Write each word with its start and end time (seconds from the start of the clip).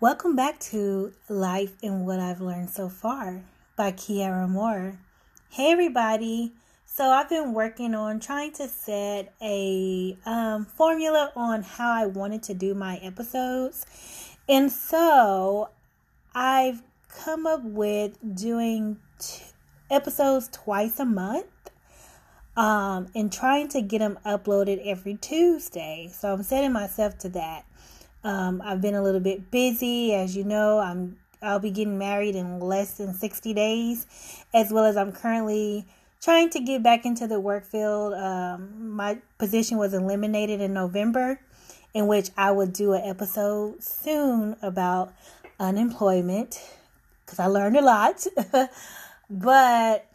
Welcome 0.00 0.34
back 0.34 0.58
to 0.60 1.12
Life 1.28 1.74
and 1.82 2.06
What 2.06 2.20
I've 2.20 2.40
Learned 2.40 2.70
So 2.70 2.88
Far 2.88 3.42
by 3.76 3.92
Kiara 3.92 4.48
Moore. 4.48 4.98
Hey, 5.50 5.72
everybody. 5.72 6.54
So, 6.86 7.10
I've 7.10 7.28
been 7.28 7.52
working 7.52 7.94
on 7.94 8.18
trying 8.18 8.52
to 8.52 8.66
set 8.66 9.34
a 9.42 10.16
um, 10.24 10.64
formula 10.64 11.32
on 11.36 11.62
how 11.62 11.90
I 11.92 12.06
wanted 12.06 12.42
to 12.44 12.54
do 12.54 12.72
my 12.72 12.96
episodes. 12.96 13.84
And 14.48 14.72
so, 14.72 15.68
I've 16.34 16.82
come 17.10 17.46
up 17.46 17.62
with 17.62 18.16
doing 18.34 18.96
t- 19.18 19.42
episodes 19.90 20.48
twice 20.50 20.98
a 20.98 21.04
month 21.04 21.44
um, 22.56 23.08
and 23.14 23.30
trying 23.30 23.68
to 23.68 23.82
get 23.82 23.98
them 23.98 24.18
uploaded 24.24 24.80
every 24.82 25.16
Tuesday. 25.16 26.10
So, 26.10 26.32
I'm 26.32 26.42
setting 26.42 26.72
myself 26.72 27.18
to 27.18 27.28
that. 27.28 27.66
Um, 28.22 28.62
I've 28.64 28.80
been 28.80 28.94
a 28.94 29.02
little 29.02 29.20
bit 29.20 29.50
busy, 29.50 30.14
as 30.14 30.36
you 30.36 30.44
know. 30.44 30.78
I'm 30.78 31.16
I'll 31.42 31.58
be 31.58 31.70
getting 31.70 31.98
married 31.98 32.36
in 32.36 32.60
less 32.60 32.98
than 32.98 33.14
60 33.14 33.54
days, 33.54 34.06
as 34.52 34.70
well 34.70 34.84
as 34.84 34.96
I'm 34.96 35.10
currently 35.10 35.86
trying 36.20 36.50
to 36.50 36.60
get 36.60 36.82
back 36.82 37.06
into 37.06 37.26
the 37.26 37.40
work 37.40 37.64
field. 37.64 38.12
Um, 38.12 38.94
my 38.94 39.18
position 39.38 39.78
was 39.78 39.94
eliminated 39.94 40.60
in 40.60 40.74
November, 40.74 41.40
in 41.94 42.06
which 42.06 42.30
I 42.36 42.50
would 42.52 42.72
do 42.74 42.92
an 42.92 43.02
episode 43.04 43.82
soon 43.82 44.56
about 44.60 45.14
unemployment 45.58 46.60
because 47.24 47.38
I 47.38 47.46
learned 47.46 47.76
a 47.76 47.82
lot. 47.82 48.26
but 49.30 50.06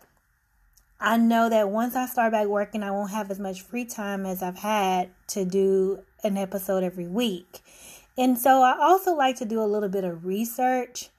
I 0.99 1.17
know 1.17 1.49
that 1.49 1.69
once 1.69 1.95
I 1.95 2.05
start 2.05 2.31
back 2.31 2.47
working, 2.47 2.83
I 2.83 2.91
won't 2.91 3.11
have 3.11 3.31
as 3.31 3.39
much 3.39 3.61
free 3.61 3.85
time 3.85 4.25
as 4.25 4.43
I've 4.43 4.57
had 4.57 5.09
to 5.27 5.43
do 5.43 5.99
an 6.23 6.37
episode 6.37 6.83
every 6.83 7.07
week. 7.07 7.61
And 8.17 8.37
so 8.37 8.61
I 8.61 8.77
also 8.79 9.13
like 9.13 9.35
to 9.37 9.45
do 9.45 9.61
a 9.61 9.65
little 9.65 9.89
bit 9.89 10.03
of 10.03 10.25
research 10.25 11.09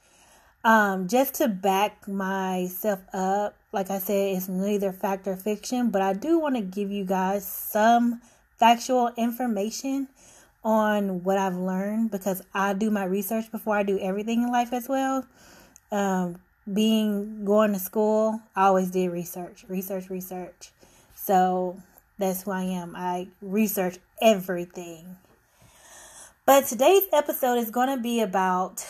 um, 0.65 1.09
just 1.09 1.35
to 1.35 1.49
back 1.49 2.09
myself 2.09 3.01
up. 3.13 3.55
Like 3.73 3.91
I 3.91 3.99
said, 3.99 4.37
it's 4.37 4.49
neither 4.49 4.93
fact 4.93 5.29
or 5.29 5.37
fiction, 5.37 5.91
but 5.91 6.03
I 6.03 6.13
do 6.13 6.39
want 6.39 6.57
to 6.57 6.63
give 6.63 6.91
you 6.91 7.05
guys 7.05 7.47
some 7.47 8.21
factual 8.59 9.13
information 9.17 10.09
on 10.65 11.23
what 11.23 11.39
I've 11.39 11.55
learned 11.57 12.11
because 12.11 12.43
I 12.53 12.73
do 12.73 12.91
my 12.91 13.05
research 13.05 13.53
before 13.53 13.77
I 13.77 13.83
do 13.85 13.99
everything 14.01 14.43
in 14.43 14.51
life 14.51 14.73
as 14.73 14.89
well. 14.89 15.25
Um, 15.93 16.41
being 16.73 17.45
going 17.45 17.73
to 17.73 17.79
school, 17.79 18.41
I 18.57 18.67
always 18.67 18.91
did 18.91 19.13
research, 19.13 19.65
research, 19.69 20.11
research. 20.11 20.73
So 21.15 21.81
that's 22.19 22.43
who 22.43 22.51
I 22.51 22.63
am. 22.63 22.97
I 22.97 23.29
research 23.41 23.99
everything. 24.21 25.17
But 26.47 26.67
today's 26.67 27.03
episode 27.13 27.59
is 27.59 27.73
going 27.73 27.89
to 27.89 28.01
be 28.01 28.21
about 28.21 28.87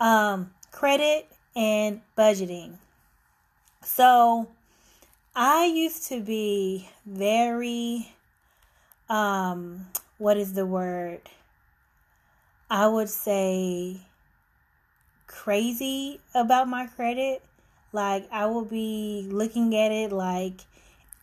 um, 0.00 0.50
credit 0.72 1.28
and 1.54 2.00
budgeting. 2.16 2.78
So, 3.82 4.48
I 5.36 5.66
used 5.66 6.08
to 6.08 6.22
be 6.22 6.88
very, 7.04 8.14
um, 9.10 9.88
what 10.16 10.38
is 10.38 10.54
the 10.54 10.64
word? 10.64 11.20
I 12.70 12.88
would 12.88 13.10
say 13.10 14.00
crazy 15.26 16.20
about 16.34 16.68
my 16.68 16.86
credit. 16.86 17.42
Like, 17.92 18.26
I 18.32 18.46
will 18.46 18.64
be 18.64 19.28
looking 19.30 19.76
at 19.76 19.92
it 19.92 20.10
like 20.10 20.62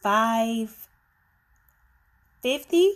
550, 0.02 2.92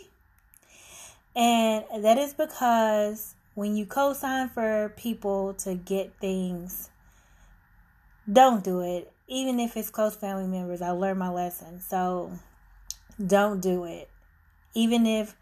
and 1.34 2.04
that 2.04 2.19
is 2.19 2.34
because 2.34 3.34
when 3.54 3.76
you 3.76 3.86
co-sign 3.86 4.48
for 4.48 4.92
people 4.96 5.54
to 5.54 5.74
get 5.74 6.14
things, 6.20 6.90
don't 8.30 8.64
do 8.64 8.80
it. 8.80 9.12
Even 9.28 9.60
if 9.60 9.76
it's 9.76 9.90
close 9.90 10.14
family 10.16 10.46
members, 10.46 10.82
I 10.82 10.90
learned 10.90 11.18
my 11.18 11.30
lesson. 11.30 11.80
So 11.80 12.32
don't 13.24 13.60
do 13.60 13.84
it. 13.84 14.08
Even 14.74 15.06
if 15.06 15.34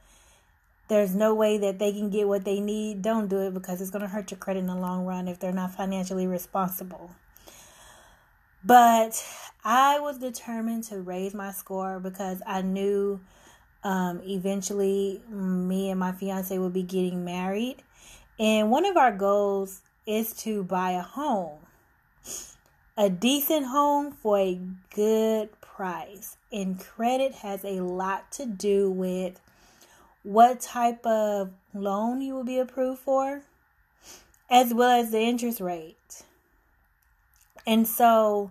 there's 0.89 1.15
no 1.15 1.35
way 1.35 1.57
that 1.59 1.79
they 1.79 1.93
can 1.93 2.11
get 2.11 2.27
what 2.27 2.45
they 2.45 2.59
need, 2.59 3.01
don't 3.01 3.29
do 3.29 3.39
it 3.47 3.55
because 3.55 3.81
it's 3.81 3.91
going 3.91 4.03
to 4.03 4.09
hurt 4.09 4.31
your 4.31 4.39
credit 4.39 4.61
in 4.61 4.67
the 4.67 4.75
long 4.75 5.07
run 5.07 5.29
if 5.29 5.39
they're 5.39 5.53
not 5.53 5.75
financially 5.75 6.27
responsible. 6.27 7.13
But 8.65 9.25
I 9.65 10.01
was 10.01 10.19
determined 10.19 10.85
to 10.85 11.01
raise 11.01 11.33
my 11.33 11.53
score 11.53 12.01
because 12.01 12.43
I 12.45 12.63
knew 12.63 13.21
um, 13.83 14.21
eventually 14.25 15.23
me 15.29 15.91
and 15.91 15.99
my 15.99 16.13
fiance 16.13 16.57
will 16.59 16.71
be 16.71 16.83
getting 16.83 17.25
married. 17.25 17.83
And 18.39 18.71
one 18.71 18.87
of 18.87 18.97
our 18.97 19.13
goals 19.13 19.83
is 20.07 20.33
to 20.33 20.65
buy 20.65 20.93
a 20.93 21.03
home, 21.03 21.59
a 22.97 23.11
decent 23.11 23.67
home 23.67 24.13
for 24.13 24.39
a 24.39 24.61
good 24.95 25.51
price. 25.61 26.37
And 26.53 26.81
credit 26.81 27.33
has 27.37 27.65
a 27.65 27.81
lot 27.81 28.33
to 28.33 28.47
do 28.47 28.91
with 28.91 29.41
what 30.23 30.61
type 30.61 31.05
of 31.07 31.51
loan 31.73 32.21
you 32.21 32.35
will 32.35 32.45
be 32.45 32.59
approved 32.59 33.01
for, 33.01 33.43
as 34.51 34.75
well 34.75 34.91
as 34.91 35.11
the 35.11 35.21
interest 35.21 35.61
rate. 35.61 36.23
And 37.67 37.87
so 37.87 38.51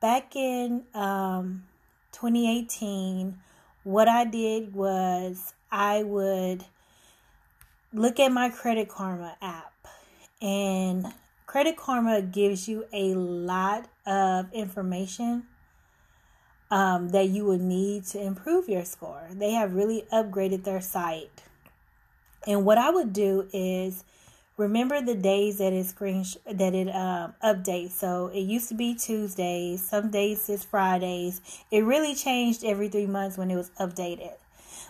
back 0.00 0.34
in 0.36 0.84
um, 0.94 1.64
2018, 2.12 3.38
what 3.84 4.08
I 4.08 4.24
did 4.24 4.74
was 4.74 5.54
I 5.70 6.02
would 6.02 6.64
look 7.92 8.18
at 8.18 8.32
my 8.32 8.48
Credit 8.48 8.88
Karma 8.88 9.36
app. 9.40 9.72
And 10.42 11.06
Credit 11.46 11.76
Karma 11.76 12.22
gives 12.22 12.66
you 12.68 12.86
a 12.92 13.14
lot 13.14 13.86
of 14.06 14.52
information 14.52 15.44
um, 16.70 17.10
that 17.10 17.28
you 17.28 17.44
would 17.44 17.60
need 17.60 18.04
to 18.06 18.20
improve 18.20 18.68
your 18.68 18.84
score. 18.84 19.28
They 19.30 19.52
have 19.52 19.74
really 19.74 20.04
upgraded 20.12 20.64
their 20.64 20.80
site. 20.80 21.44
And 22.46 22.64
what 22.64 22.78
I 22.78 22.90
would 22.90 23.12
do 23.12 23.48
is 23.52 24.04
remember 24.56 25.00
the 25.00 25.14
days 25.14 25.58
that 25.58 25.72
it 25.72 25.86
screen 25.86 26.24
that 26.50 26.74
it 26.74 26.88
um, 26.94 27.34
updates. 27.42 27.92
So 27.92 28.28
it 28.28 28.40
used 28.40 28.68
to 28.68 28.74
be 28.74 28.94
Tuesdays, 28.94 29.86
some 29.86 30.10
days 30.10 30.48
it's 30.48 30.64
Fridays. 30.64 31.40
It 31.70 31.84
really 31.84 32.14
changed 32.14 32.64
every 32.64 32.88
three 32.88 33.06
months 33.06 33.36
when 33.36 33.50
it 33.50 33.56
was 33.56 33.70
updated. 33.80 34.34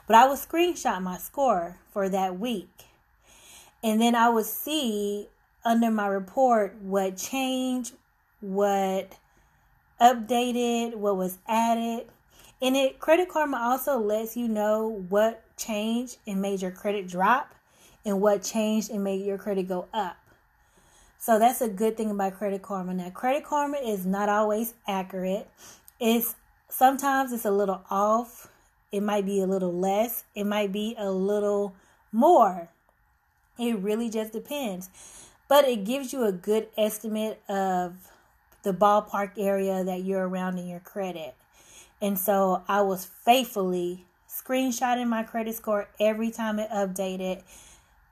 But 0.07 0.17
I 0.17 0.29
would 0.29 0.39
screenshot 0.39 1.03
my 1.03 1.17
score 1.17 1.79
for 1.93 2.09
that 2.09 2.39
week 2.39 2.69
and 3.85 4.01
then 4.01 4.15
I 4.15 4.31
would 4.31 4.47
see 4.47 5.29
under 5.63 5.91
my 5.91 6.07
report 6.07 6.75
what 6.81 7.19
changed, 7.19 7.93
what 8.41 9.19
updated, 10.01 10.95
what 10.95 11.19
was 11.19 11.37
added. 11.47 12.07
And 12.63 12.77
it 12.77 12.99
Credit 12.99 13.29
Karma 13.29 13.59
also 13.59 13.99
lets 13.99 14.39
you 14.39 14.49
know 14.49 15.05
what 15.11 15.45
changed 15.59 16.17
and 16.27 16.41
made 16.41 16.63
your 16.63 16.71
credit 16.71 17.07
drop 17.07 17.55
and 18.05 18.21
what 18.21 18.43
changed 18.43 18.91
and 18.91 19.03
made 19.03 19.25
your 19.25 19.39
credit 19.39 19.69
go 19.69 19.87
up. 19.93 20.17
So 21.19 21.39
that's 21.39 21.63
a 21.63 21.69
good 21.69 21.97
thing 21.97 22.11
about 22.11 22.37
Credit 22.37 22.61
Karma. 22.61 22.93
Now, 22.93 23.09
Credit 23.09 23.45
Karma 23.45 23.79
is 23.79 24.05
not 24.05 24.29
always 24.29 24.75
accurate. 24.87 25.49
It's 25.99 26.35
sometimes 26.69 27.33
it's 27.33 27.47
a 27.47 27.51
little 27.51 27.83
off. 27.89 28.49
It 28.93 29.03
might 29.03 29.25
be 29.25 29.41
a 29.41 29.47
little 29.47 29.73
less. 29.73 30.25
It 30.35 30.45
might 30.45 30.71
be 30.71 30.95
a 30.99 31.11
little 31.11 31.75
more. 32.13 32.69
It 33.59 33.79
really 33.79 34.11
just 34.11 34.33
depends. 34.33 34.91
But 35.49 35.67
it 35.67 35.85
gives 35.85 36.13
you 36.13 36.25
a 36.25 36.33
good 36.33 36.69
estimate 36.77 37.41
of 37.49 37.95
the 38.63 38.75
ballpark 38.75 39.33
area 39.39 39.83
that 39.83 40.05
you're 40.05 40.29
around 40.29 40.59
in 40.59 40.67
your 40.67 40.81
credit. 40.81 41.35
And 42.03 42.19
so 42.19 42.63
I 42.69 42.83
was 42.83 43.05
faithfully 43.05 44.05
screenshotting 44.29 45.09
my 45.09 45.23
credit 45.23 45.55
score 45.55 45.89
every 45.99 46.31
time 46.31 46.59
it 46.59 46.69
updated. 46.71 47.43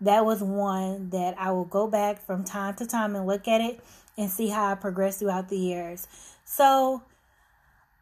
That 0.03 0.27
was 0.27 0.43
one 0.43 1.11
that 1.11 1.37
I 1.39 1.53
will 1.53 1.65
go 1.65 1.87
back 1.87 2.27
from 2.27 2.43
time 2.43 2.75
to 2.75 2.87
time 2.87 3.15
and 3.15 3.25
look 3.25 3.47
at 3.47 3.61
it 3.61 3.81
and 4.19 4.29
see 4.29 4.49
how 4.49 4.73
I 4.73 4.75
progressed 4.75 5.21
throughout 5.21 5.49
the 5.49 5.57
years. 5.57 6.09
So 6.45 7.03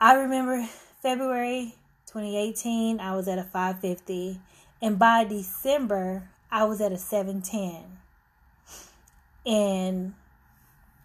I 0.00 0.14
remember 0.14 0.66
February 1.02 1.74
2018, 2.06 3.00
I 3.00 3.14
was 3.14 3.28
at 3.28 3.38
a 3.38 3.44
550. 3.44 4.40
And 4.80 4.98
by 4.98 5.24
December, 5.24 6.30
I 6.50 6.64
was 6.64 6.80
at 6.80 6.90
a 6.90 6.96
710. 6.96 7.98
And 9.44 10.14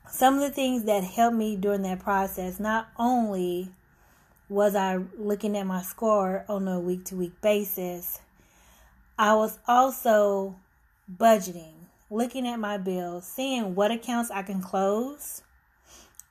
some 0.09 0.35
of 0.35 0.39
the 0.39 0.49
things 0.49 0.85
that 0.85 1.03
helped 1.03 1.35
me 1.35 1.57
during 1.57 1.81
that 1.81 1.99
process, 1.99 2.57
not 2.57 2.87
only 2.97 3.69
was 4.47 4.75
I 4.75 4.99
looking 5.17 5.57
at 5.57 5.67
my 5.67 5.81
score 5.81 6.45
on 6.47 6.69
a 6.69 6.79
week 6.79 7.03
to 7.05 7.15
week 7.17 7.41
basis, 7.41 8.21
I 9.19 9.33
was 9.35 9.59
also 9.67 10.55
budgeting, 11.11 11.73
looking 12.09 12.47
at 12.47 12.59
my 12.59 12.77
bills, 12.77 13.25
seeing 13.25 13.75
what 13.75 13.91
accounts 13.91 14.31
I 14.31 14.43
can 14.43 14.61
close 14.61 15.41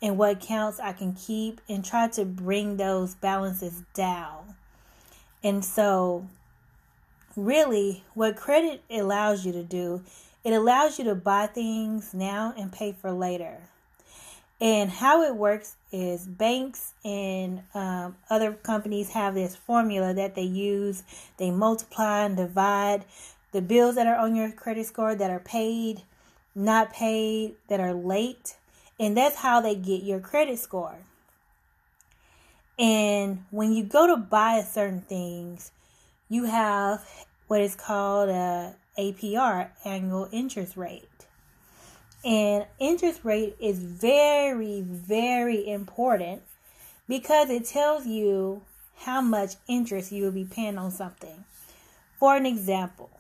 and 0.02 0.18
what 0.18 0.32
accounts 0.32 0.80
I 0.80 0.92
can 0.92 1.14
keep 1.14 1.60
and 1.68 1.84
try 1.84 2.08
to 2.08 2.24
bring 2.24 2.76
those 2.76 3.14
balances 3.14 3.82
down. 3.94 4.54
And 5.42 5.64
so, 5.64 6.26
really, 7.36 8.04
what 8.14 8.36
credit 8.36 8.82
allows 8.90 9.44
you 9.46 9.52
to 9.52 9.62
do, 9.62 10.02
it 10.42 10.52
allows 10.52 10.98
you 10.98 11.04
to 11.04 11.14
buy 11.14 11.46
things 11.46 12.12
now 12.12 12.52
and 12.56 12.72
pay 12.72 12.92
for 12.92 13.12
later. 13.12 13.58
And 14.60 14.88
how 14.88 15.22
it 15.22 15.34
works 15.34 15.76
is 15.90 16.26
banks 16.26 16.92
and 17.04 17.62
um, 17.74 18.16
other 18.30 18.52
companies 18.52 19.10
have 19.10 19.34
this 19.34 19.56
formula 19.56 20.14
that 20.14 20.34
they 20.34 20.42
use. 20.42 21.02
They 21.38 21.50
multiply 21.50 22.24
and 22.24 22.36
divide 22.36 23.04
the 23.54 23.62
bills 23.62 23.94
that 23.94 24.08
are 24.08 24.16
on 24.16 24.34
your 24.34 24.50
credit 24.50 24.84
score 24.84 25.14
that 25.14 25.30
are 25.30 25.38
paid, 25.38 26.02
not 26.56 26.92
paid, 26.92 27.54
that 27.68 27.78
are 27.78 27.94
late. 27.94 28.56
And 28.98 29.16
that's 29.16 29.36
how 29.36 29.60
they 29.60 29.76
get 29.76 30.02
your 30.02 30.18
credit 30.18 30.58
score. 30.58 30.96
And 32.76 33.44
when 33.52 33.72
you 33.72 33.84
go 33.84 34.08
to 34.08 34.16
buy 34.16 34.60
certain 34.68 35.02
things, 35.02 35.70
you 36.28 36.44
have 36.44 37.08
what 37.46 37.60
is 37.60 37.76
called 37.76 38.28
a 38.28 38.74
APR, 38.98 39.68
annual 39.84 40.28
interest 40.32 40.76
rate. 40.76 41.08
And 42.24 42.66
interest 42.80 43.20
rate 43.22 43.54
is 43.60 43.78
very, 43.78 44.80
very 44.80 45.68
important 45.68 46.42
because 47.06 47.50
it 47.50 47.66
tells 47.66 48.04
you 48.04 48.62
how 48.96 49.20
much 49.20 49.54
interest 49.68 50.10
you 50.10 50.24
will 50.24 50.32
be 50.32 50.44
paying 50.44 50.76
on 50.76 50.90
something. 50.90 51.44
For 52.18 52.34
an 52.34 52.46
example, 52.46 53.10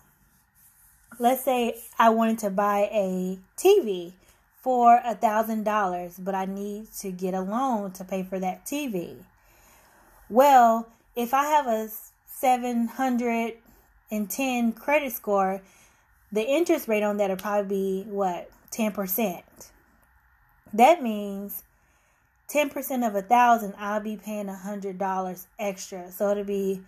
let's 1.18 1.44
say 1.44 1.80
I 1.98 2.10
wanted 2.10 2.38
to 2.40 2.50
buy 2.50 2.88
a 2.92 3.38
TV 3.56 4.12
for 4.60 5.00
a 5.04 5.14
thousand 5.14 5.64
dollars, 5.64 6.18
but 6.18 6.34
I 6.34 6.44
need 6.46 6.92
to 7.00 7.10
get 7.10 7.34
a 7.34 7.40
loan 7.40 7.92
to 7.92 8.04
pay 8.04 8.22
for 8.22 8.38
that 8.38 8.64
TV. 8.64 9.16
Well, 10.28 10.88
if 11.14 11.34
I 11.34 11.44
have 11.44 11.66
a 11.66 11.88
710 12.26 14.72
credit 14.72 15.12
score, 15.12 15.60
the 16.32 16.42
interest 16.42 16.88
rate 16.88 17.02
on 17.02 17.18
that 17.18 17.30
will 17.30 17.36
probably 17.36 18.04
be 18.04 18.10
what 18.10 18.50
10%. 18.72 19.42
That 20.72 21.02
means 21.02 21.62
10% 22.48 23.06
of 23.06 23.14
a 23.14 23.22
thousand, 23.22 23.74
I'll 23.78 24.00
be 24.00 24.16
paying 24.16 24.48
a 24.48 24.56
hundred 24.56 24.98
dollars 24.98 25.46
extra. 25.58 26.10
So 26.10 26.30
it'll 26.30 26.44
be 26.44 26.82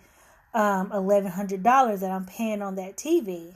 um, 0.53 0.91
eleven 0.91 1.31
hundred 1.31 1.63
dollars 1.63 2.01
that 2.01 2.11
I'm 2.11 2.25
paying 2.25 2.61
on 2.61 2.75
that 2.75 2.95
TV. 2.95 3.55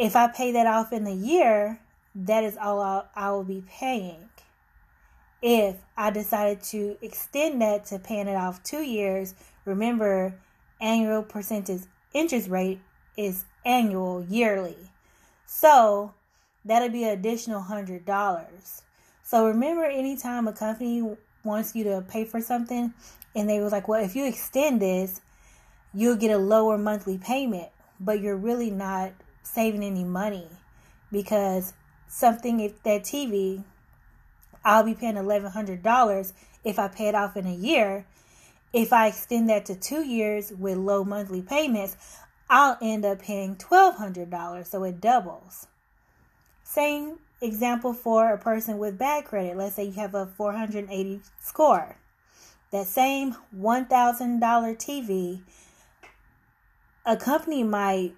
If 0.00 0.16
I 0.16 0.28
pay 0.28 0.52
that 0.52 0.66
off 0.66 0.94
in 0.94 1.06
a 1.06 1.14
year, 1.14 1.78
that 2.14 2.42
is 2.42 2.56
all 2.56 2.80
I'll, 2.80 3.10
I 3.14 3.32
will 3.32 3.44
be 3.44 3.62
paying. 3.68 4.30
If 5.42 5.76
I 5.94 6.10
decided 6.10 6.62
to 6.70 6.96
extend 7.02 7.60
that 7.60 7.84
to 7.86 7.98
paying 7.98 8.26
it 8.26 8.34
off 8.34 8.62
two 8.62 8.80
years, 8.80 9.34
remember 9.66 10.40
annual 10.80 11.22
percentage 11.22 11.82
interest 12.14 12.48
rate 12.48 12.80
is 13.18 13.44
annual 13.66 14.24
yearly. 14.24 14.78
So 15.44 16.14
that'll 16.64 16.88
be 16.88 17.04
an 17.04 17.10
additional 17.10 17.60
hundred 17.60 18.06
dollars. 18.06 18.80
So 19.22 19.48
remember 19.48 19.84
anytime 19.84 20.48
a 20.48 20.54
company 20.54 21.14
wants 21.44 21.76
you 21.76 21.84
to 21.84 22.00
pay 22.08 22.24
for 22.24 22.40
something 22.40 22.94
and 23.36 23.50
they 23.50 23.60
was 23.60 23.70
like, 23.70 23.86
Well, 23.86 24.02
if 24.02 24.16
you 24.16 24.24
extend 24.24 24.80
this, 24.80 25.20
you'll 25.92 26.16
get 26.16 26.30
a 26.30 26.38
lower 26.38 26.78
monthly 26.78 27.18
payment, 27.18 27.68
but 28.00 28.22
you're 28.22 28.38
really 28.38 28.70
not 28.70 29.12
saving 29.42 29.82
any 29.82 30.04
money 30.04 30.46
because 31.10 31.72
something 32.08 32.60
if 32.60 32.82
that 32.82 33.02
TV 33.02 33.64
I'll 34.64 34.82
be 34.82 34.94
paying 34.94 35.16
eleven 35.16 35.50
hundred 35.50 35.82
dollars 35.82 36.32
if 36.64 36.78
I 36.78 36.88
pay 36.88 37.08
it 37.08 37.14
off 37.14 37.36
in 37.36 37.46
a 37.46 37.54
year. 37.54 38.06
If 38.72 38.92
I 38.92 39.08
extend 39.08 39.48
that 39.48 39.64
to 39.66 39.74
two 39.74 40.04
years 40.04 40.52
with 40.52 40.76
low 40.76 41.02
monthly 41.02 41.42
payments, 41.42 41.96
I'll 42.48 42.78
end 42.80 43.04
up 43.04 43.20
paying 43.20 43.56
$1,200, 43.56 44.66
so 44.66 44.84
it 44.84 45.00
doubles. 45.00 45.66
Same 46.62 47.18
example 47.40 47.92
for 47.92 48.32
a 48.32 48.38
person 48.38 48.78
with 48.78 48.98
bad 48.98 49.24
credit. 49.24 49.56
Let's 49.56 49.74
say 49.74 49.84
you 49.84 49.92
have 49.92 50.14
a 50.14 50.26
480 50.26 51.20
score. 51.40 51.96
That 52.70 52.86
same 52.86 53.34
$1,000 53.56 54.38
TV, 54.38 55.42
a 57.04 57.16
company 57.16 57.64
might 57.64 58.14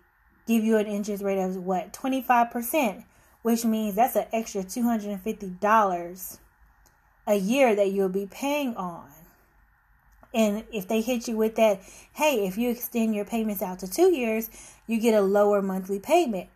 give 0.47 0.65
you 0.65 0.77
an 0.77 0.87
interest 0.87 1.23
rate 1.23 1.43
of 1.43 1.56
what, 1.56 1.93
25%, 1.93 3.05
which 3.43 3.65
means 3.65 3.94
that's 3.94 4.17
an 4.17 4.27
extra 4.33 4.62
$250 4.62 6.39
a 7.27 7.35
year 7.35 7.75
that 7.75 7.93
you'll 7.93 8.09
be 8.09 8.27
paying 8.27 8.75
on. 8.77 9.09
And 10.35 10.65
if 10.73 10.89
they 10.89 11.03
hit 11.03 11.29
you 11.29 11.37
with 11.37 11.56
that, 11.56 11.83
hey, 12.15 12.47
if 12.47 12.56
you 12.56 12.71
extend 12.71 13.15
your 13.15 13.27
payments 13.27 13.61
out 13.62 13.81
to 13.81 13.91
two 13.91 14.11
years, 14.12 14.49
you 14.87 14.99
get 14.99 15.15
a 15.15 15.21
lower 15.21 15.61
monthly 15.61 15.99
payment. 15.99 16.49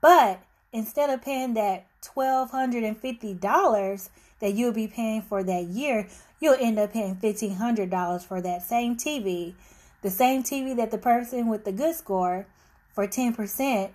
But 0.00 0.42
instead 0.72 1.10
of 1.10 1.22
paying 1.22 1.54
that 1.54 1.86
$1,250 2.02 4.08
that 4.40 4.54
you'll 4.54 4.72
be 4.72 4.88
paying 4.88 5.22
for 5.22 5.44
that 5.44 5.64
year, 5.64 6.08
you'll 6.40 6.56
end 6.58 6.78
up 6.78 6.92
paying 6.92 7.16
$1,500 7.16 8.24
for 8.24 8.40
that 8.40 8.62
same 8.62 8.96
TV. 8.96 9.54
The 10.02 10.10
same 10.10 10.42
TV 10.42 10.74
that 10.76 10.90
the 10.90 10.98
person 10.98 11.48
with 11.48 11.64
the 11.64 11.72
good 11.72 11.94
score 11.94 12.46
for 12.92 13.06
10% 13.06 13.90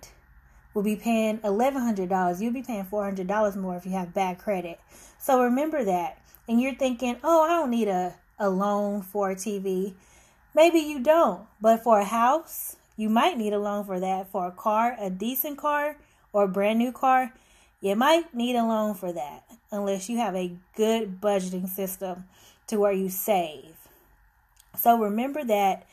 will 0.73 0.83
be 0.83 0.95
paying 0.95 1.39
$1,100. 1.39 2.41
You'll 2.41 2.53
be 2.53 2.61
paying 2.61 2.85
$400 2.85 3.55
more 3.55 3.77
if 3.77 3.85
you 3.85 3.91
have 3.93 4.13
bad 4.13 4.37
credit. 4.37 4.79
So 5.19 5.41
remember 5.43 5.83
that. 5.83 6.21
And 6.47 6.61
you're 6.61 6.75
thinking, 6.75 7.17
oh, 7.23 7.43
I 7.43 7.49
don't 7.49 7.71
need 7.71 7.87
a 7.87 8.15
a 8.39 8.49
loan 8.49 9.01
for 9.01 9.31
a 9.31 9.35
TV. 9.35 9.93
Maybe 10.53 10.79
you 10.79 10.99
don't, 11.01 11.41
but 11.61 11.83
for 11.83 11.99
a 11.99 12.05
house, 12.05 12.77
you 12.97 13.09
might 13.09 13.37
need 13.37 13.53
a 13.53 13.59
loan 13.59 13.85
for 13.85 13.99
that. 13.99 14.31
For 14.31 14.47
a 14.47 14.51
car, 14.51 14.95
a 14.99 15.09
decent 15.09 15.57
car 15.57 15.97
or 16.31 16.43
a 16.43 16.47
brand 16.47 16.79
new 16.79 16.91
car, 16.91 17.33
you 17.81 17.95
might 17.95 18.33
need 18.33 18.55
a 18.55 18.63
loan 18.63 18.93
for 18.93 19.11
that 19.11 19.43
unless 19.71 20.09
you 20.09 20.17
have 20.17 20.35
a 20.35 20.55
good 20.75 21.19
budgeting 21.19 21.67
system 21.67 22.25
to 22.67 22.77
where 22.77 22.93
you 22.93 23.09
save. 23.09 23.75
So 24.77 24.97
remember 24.97 25.43
that 25.43 25.87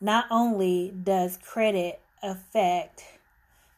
not 0.00 0.26
only 0.30 0.90
does 0.90 1.36
credit 1.36 2.00
affect 2.22 3.04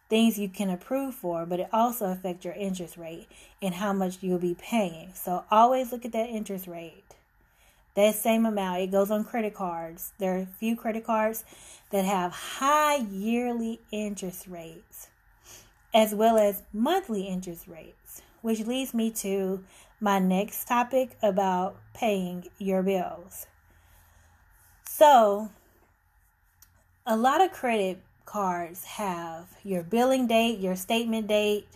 things 0.09 0.39
you 0.39 0.49
can 0.49 0.71
approve 0.71 1.15
for, 1.15 1.47
but 1.47 1.61
it 1.61 1.69
also 1.73 2.07
affects 2.07 2.45
your 2.45 2.55
interest 2.55 2.97
rate 2.97 3.29
and 3.61 3.75
how 3.75 3.93
much 3.93 4.19
you'll 4.21 4.39
be 4.39 4.55
paying. 4.55 5.13
So 5.15 5.45
always 5.51 5.93
look 5.93 6.05
at 6.05 6.13
that 6.13 6.29
interest 6.29 6.67
rate 6.67 7.17
that 7.95 8.15
same 8.15 8.47
amount. 8.47 8.81
It 8.81 8.91
goes 8.91 9.11
on 9.11 9.25
credit 9.25 9.55
cards. 9.55 10.13
There 10.19 10.35
are 10.35 10.41
a 10.43 10.47
few 10.47 10.77
credit 10.77 11.05
cards 11.05 11.45
that 11.91 12.05
have 12.05 12.33
high 12.33 12.97
yearly 12.97 13.81
interest 13.91 14.47
rates 14.47 15.09
as 15.95 16.15
well 16.15 16.39
as 16.39 16.63
monthly 16.73 17.25
interest 17.25 17.69
rates, 17.69 18.23
which 18.41 18.61
leads 18.61 18.95
me 18.95 19.11
to 19.11 19.63
my 20.01 20.19
next 20.19 20.67
topic 20.67 21.19
about 21.23 21.77
paying 21.93 22.47
your 22.59 22.83
bills. 22.83 23.47
So, 24.85 25.51
a 27.07 27.17
lot 27.17 27.43
of 27.43 27.53
credit 27.53 28.01
cards 28.25 28.85
have 28.85 29.49
your 29.63 29.83
billing 29.83 30.27
date, 30.27 30.59
your 30.59 30.77
statement 30.77 31.27
date, 31.27 31.69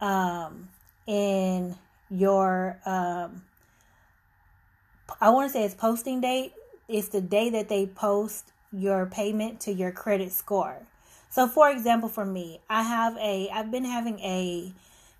um, 0.00 0.68
and 1.06 1.76
your 2.10 2.78
um, 2.86 3.42
I 5.20 5.30
want 5.30 5.48
to 5.48 5.52
say 5.52 5.64
it's 5.64 5.74
posting 5.74 6.20
date. 6.20 6.52
It's 6.88 7.08
the 7.08 7.20
day 7.20 7.50
that 7.50 7.68
they 7.68 7.86
post 7.86 8.52
your 8.72 9.06
payment 9.06 9.60
to 9.60 9.72
your 9.72 9.92
credit 9.92 10.32
score. 10.32 10.86
So, 11.30 11.46
for 11.46 11.70
example, 11.70 12.08
for 12.08 12.24
me, 12.24 12.60
I 12.68 12.82
have 12.82 13.16
a, 13.18 13.48
I've 13.50 13.70
been 13.70 13.84
having 13.84 14.18
a 14.20 14.72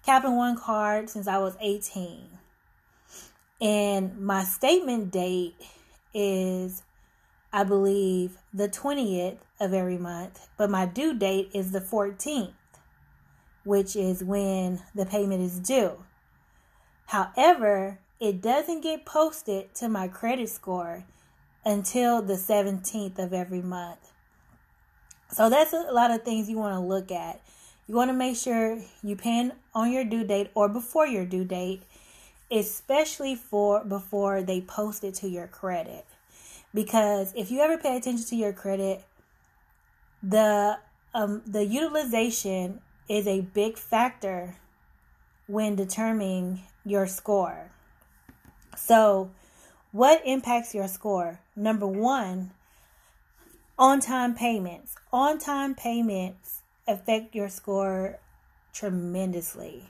Capital 0.04 0.36
One 0.36 0.56
card 0.56 1.10
since 1.10 1.26
I 1.26 1.38
was 1.38 1.56
18. 1.60 2.28
And 3.60 4.18
my 4.18 4.44
statement 4.44 5.10
date 5.10 5.54
is, 6.14 6.82
I 7.56 7.64
believe, 7.64 8.36
the 8.52 8.68
20th 8.68 9.38
of 9.58 9.72
every 9.72 9.96
month, 9.96 10.46
but 10.58 10.68
my 10.68 10.84
due 10.84 11.14
date 11.14 11.48
is 11.54 11.72
the 11.72 11.80
14th, 11.80 12.52
which 13.64 13.96
is 13.96 14.22
when 14.22 14.82
the 14.94 15.06
payment 15.06 15.40
is 15.40 15.58
due. 15.58 16.04
However, 17.06 17.98
it 18.20 18.42
doesn't 18.42 18.82
get 18.82 19.06
posted 19.06 19.74
to 19.76 19.88
my 19.88 20.06
credit 20.06 20.50
score 20.50 21.06
until 21.64 22.20
the 22.20 22.34
17th 22.34 23.18
of 23.18 23.32
every 23.32 23.62
month. 23.62 24.12
So 25.30 25.48
that's 25.48 25.72
a 25.72 25.90
lot 25.90 26.10
of 26.10 26.24
things 26.24 26.50
you 26.50 26.58
want 26.58 26.74
to 26.74 26.80
look 26.86 27.10
at. 27.10 27.40
you 27.86 27.94
want 27.94 28.10
to 28.10 28.14
make 28.14 28.36
sure 28.36 28.82
you 29.02 29.16
pay 29.16 29.50
on 29.74 29.90
your 29.90 30.04
due 30.04 30.24
date 30.24 30.50
or 30.54 30.68
before 30.68 31.06
your 31.06 31.24
due 31.24 31.46
date, 31.46 31.84
especially 32.50 33.34
for 33.34 33.82
before 33.82 34.42
they 34.42 34.60
post 34.60 35.04
it 35.04 35.14
to 35.14 35.28
your 35.30 35.46
credit. 35.46 36.04
Because 36.76 37.32
if 37.34 37.50
you 37.50 37.60
ever 37.60 37.78
pay 37.78 37.96
attention 37.96 38.26
to 38.26 38.36
your 38.36 38.52
credit, 38.52 39.02
the 40.22 40.78
um, 41.14 41.40
the 41.46 41.64
utilization 41.64 42.82
is 43.08 43.26
a 43.26 43.40
big 43.40 43.78
factor 43.78 44.58
when 45.46 45.74
determining 45.74 46.60
your 46.84 47.06
score. 47.06 47.70
So, 48.76 49.30
what 49.90 50.20
impacts 50.26 50.74
your 50.74 50.86
score? 50.86 51.40
Number 51.56 51.86
one, 51.86 52.50
on 53.78 54.00
time 54.00 54.34
payments. 54.34 54.96
On 55.10 55.38
time 55.38 55.74
payments 55.74 56.60
affect 56.86 57.34
your 57.34 57.48
score 57.48 58.18
tremendously. 58.74 59.84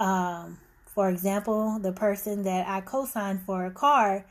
Um, 0.00 0.58
for 0.86 1.10
example, 1.10 1.78
the 1.78 1.92
person 1.92 2.44
that 2.44 2.66
I 2.66 2.80
co 2.80 3.04
signed 3.04 3.42
for 3.42 3.66
a 3.66 3.70
car 3.70 4.24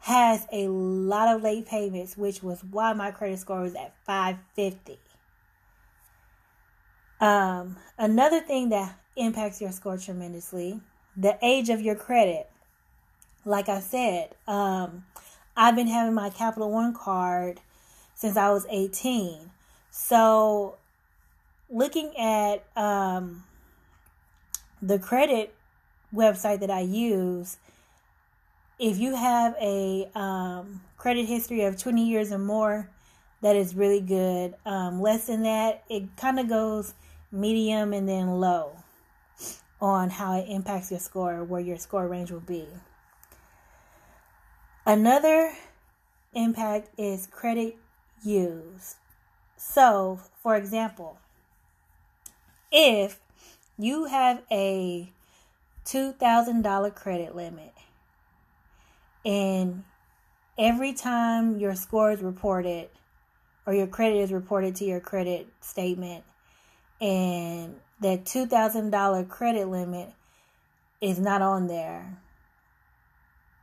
has 0.00 0.46
a 0.52 0.68
lot 0.68 1.34
of 1.34 1.42
late 1.42 1.66
payments, 1.66 2.16
which 2.16 2.42
was 2.42 2.62
why 2.70 2.92
my 2.92 3.10
credit 3.10 3.38
score 3.38 3.62
was 3.62 3.74
at 3.74 3.94
550. 4.04 4.98
Um, 7.20 7.76
another 7.98 8.40
thing 8.40 8.68
that 8.68 8.96
impacts 9.16 9.60
your 9.60 9.72
score 9.72 9.98
tremendously 9.98 10.80
the 11.18 11.36
age 11.42 11.68
of 11.68 11.80
your 11.80 11.96
credit. 11.96 12.48
Like 13.44 13.68
I 13.68 13.80
said, 13.80 14.34
um, 14.46 15.04
I've 15.56 15.74
been 15.74 15.88
having 15.88 16.14
my 16.14 16.30
Capital 16.30 16.70
One 16.70 16.94
card 16.94 17.60
since 18.14 18.36
I 18.36 18.50
was 18.50 18.66
18. 18.70 19.50
So, 19.90 20.76
looking 21.68 22.16
at 22.16 22.64
um, 22.76 23.42
the 24.80 24.98
credit 24.98 25.54
website 26.14 26.60
that 26.60 26.70
I 26.70 26.80
use, 26.80 27.56
if 28.78 28.98
you 28.98 29.14
have 29.16 29.54
a 29.60 30.08
um, 30.14 30.80
credit 30.96 31.26
history 31.26 31.62
of 31.62 31.76
20 31.76 32.08
years 32.08 32.32
or 32.32 32.38
more, 32.38 32.88
that 33.42 33.56
is 33.56 33.74
really 33.74 34.00
good. 34.00 34.54
Um, 34.64 35.00
less 35.00 35.26
than 35.26 35.42
that, 35.42 35.84
it 35.88 36.16
kind 36.16 36.38
of 36.38 36.48
goes 36.48 36.94
medium 37.30 37.92
and 37.92 38.08
then 38.08 38.40
low 38.40 38.76
on 39.80 40.10
how 40.10 40.38
it 40.38 40.46
impacts 40.48 40.90
your 40.90 41.00
score, 41.00 41.44
where 41.44 41.60
your 41.60 41.76
score 41.76 42.08
range 42.08 42.30
will 42.30 42.40
be. 42.40 42.66
Another 44.84 45.52
impact 46.34 46.88
is 46.98 47.26
credit 47.26 47.76
use. 48.24 48.96
So, 49.56 50.20
for 50.42 50.56
example, 50.56 51.18
if 52.72 53.20
you 53.78 54.06
have 54.06 54.42
a 54.50 55.12
$2,000 55.84 56.94
credit 56.94 57.36
limit 57.36 57.77
and 59.24 59.84
every 60.58 60.92
time 60.92 61.58
your 61.58 61.74
score 61.74 62.12
is 62.12 62.22
reported 62.22 62.88
or 63.66 63.74
your 63.74 63.86
credit 63.86 64.18
is 64.18 64.32
reported 64.32 64.76
to 64.76 64.84
your 64.84 65.00
credit 65.00 65.48
statement 65.60 66.24
and 67.00 67.76
that 68.00 68.24
$2,000 68.24 69.28
credit 69.28 69.68
limit 69.68 70.12
is 71.00 71.18
not 71.18 71.42
on 71.42 71.66
there. 71.66 72.18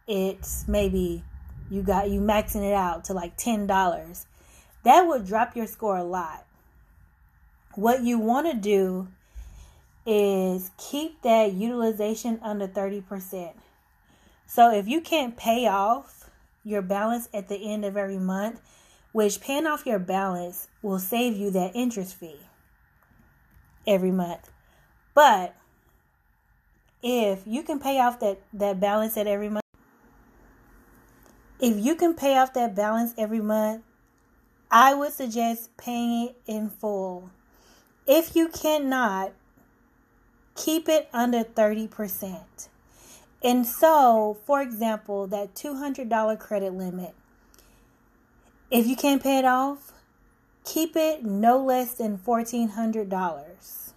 It's 0.08 0.68
maybe 0.68 1.24
you 1.70 1.82
got 1.82 2.10
you 2.10 2.20
maxing 2.20 2.68
it 2.68 2.74
out 2.74 3.06
to 3.06 3.14
like 3.14 3.38
$10. 3.38 4.26
That 4.84 5.02
would 5.08 5.26
drop 5.26 5.56
your 5.56 5.68
score 5.68 5.98
a 5.98 6.04
lot. 6.04 6.46
What 7.74 8.04
you 8.04 8.20
want 8.20 8.48
to 8.52 8.56
do 8.56 9.08
is 10.06 10.70
keep 10.78 11.22
that 11.24 11.54
utilization 11.54 12.40
under 12.44 12.68
30%. 12.68 13.54
So 14.48 14.72
if 14.72 14.88
you 14.88 15.02
can't 15.02 15.36
pay 15.36 15.68
off 15.68 16.30
your 16.64 16.82
balance 16.82 17.30
at 17.34 17.48
the 17.48 17.72
end 17.72 17.86
of 17.86 17.98
every 17.98 18.18
month, 18.18 18.62
which 19.12 19.40
paying 19.40 19.66
off 19.66 19.86
your 19.86 20.00
balance 20.00 20.68
will 20.82 21.00
save 21.00 21.38
you 21.38 21.50
that 21.52 21.72
interest 21.75 22.16
fee 22.16 22.40
every 23.88 24.12
month. 24.12 24.52
But 25.14 25.56
if 27.02 27.44
you 27.46 27.64
can 27.64 27.80
pay 27.80 28.00
off 28.00 28.20
that, 28.20 28.42
that 28.54 28.80
balance 28.80 29.16
at 29.16 29.28
every 29.28 29.50
month, 29.50 29.64
if 31.60 31.78
you 31.84 31.96
can 31.96 32.14
pay 32.14 32.38
off 32.38 32.54
that 32.54 32.75
balance 32.75 33.14
every 33.18 33.40
month, 33.40 33.84
I 34.70 34.94
would 34.94 35.14
suggest 35.14 35.78
paying 35.78 36.28
it 36.28 36.38
in 36.48 36.70
full. 36.70 37.30
If 38.08 38.36
you 38.36 38.50
cannot, 38.50 39.34
keep 40.56 40.90
it 40.90 41.08
under 41.14 41.44
30%. 41.44 42.68
And 43.46 43.68
so, 43.68 44.38
for 44.44 44.60
example, 44.60 45.28
that 45.28 45.54
$200 45.54 46.40
credit 46.40 46.74
limit, 46.74 47.14
if 48.72 48.88
you 48.88 48.96
can't 48.96 49.22
pay 49.22 49.38
it 49.38 49.46
off, 49.46 49.92
keep 50.64 50.96
it 50.96 51.24
no 51.24 51.64
less 51.64 51.94
than 51.94 52.18
$1,400. 52.18 53.94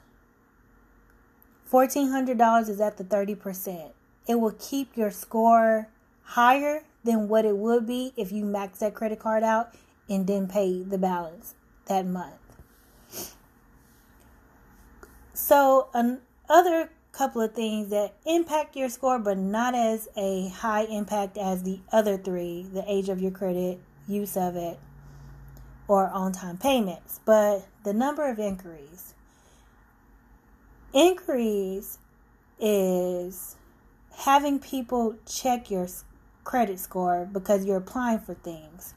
$1,400 1.70 2.68
is 2.68 2.78
at 2.78 2.98
the 2.98 3.04
30%. 3.04 3.92
It 4.26 4.34
will 4.34 4.54
keep 4.58 4.94
your 4.98 5.10
score 5.10 5.88
higher 6.24 6.82
than 7.02 7.28
what 7.28 7.46
it 7.46 7.56
would 7.56 7.86
be 7.86 8.12
if 8.18 8.30
you 8.30 8.44
max 8.44 8.80
that 8.80 8.92
credit 8.92 9.18
card 9.18 9.42
out 9.42 9.74
and 10.10 10.26
then 10.26 10.46
pay 10.46 10.82
the 10.82 10.98
balance 10.98 11.54
that 11.86 12.04
month. 12.04 12.34
So, 15.32 15.88
another 15.94 16.90
couple 17.12 17.40
of 17.40 17.54
things 17.54 17.90
that 17.90 18.14
impact 18.26 18.76
your 18.76 18.88
score, 18.88 19.18
but 19.18 19.38
not 19.38 19.74
as 19.74 20.08
a 20.16 20.48
high 20.48 20.84
impact 20.84 21.36
as 21.36 21.62
the 21.62 21.80
other 21.90 22.16
three 22.16 22.66
the 22.72 22.84
age 22.86 23.08
of 23.08 23.20
your 23.20 23.30
credit, 23.30 23.80
use 24.06 24.36
of 24.36 24.56
it, 24.56 24.78
or 25.88 26.08
on 26.08 26.32
time 26.32 26.58
payments, 26.58 27.20
but 27.24 27.66
the 27.84 27.92
number 27.92 28.28
of 28.30 28.38
inquiries. 28.38 29.14
Inquiries 30.92 31.98
is 32.60 33.56
having 34.16 34.58
people 34.58 35.16
check 35.26 35.70
your 35.70 35.86
credit 36.44 36.78
score 36.78 37.28
because 37.30 37.64
you're 37.64 37.76
applying 37.76 38.18
for 38.18 38.34
things. 38.34 38.94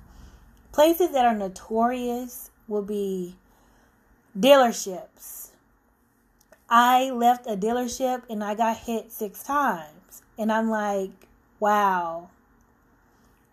Places 0.71 1.11
that 1.11 1.25
are 1.25 1.35
notorious 1.35 2.49
will 2.67 2.81
be 2.81 3.35
dealerships. 4.37 5.50
I 6.73 7.11
left 7.11 7.47
a 7.47 7.57
dealership 7.57 8.23
and 8.29 8.41
I 8.41 8.55
got 8.55 8.77
hit 8.77 9.11
six 9.11 9.43
times. 9.43 10.21
And 10.37 10.49
I'm 10.49 10.69
like, 10.69 11.11
wow. 11.59 12.29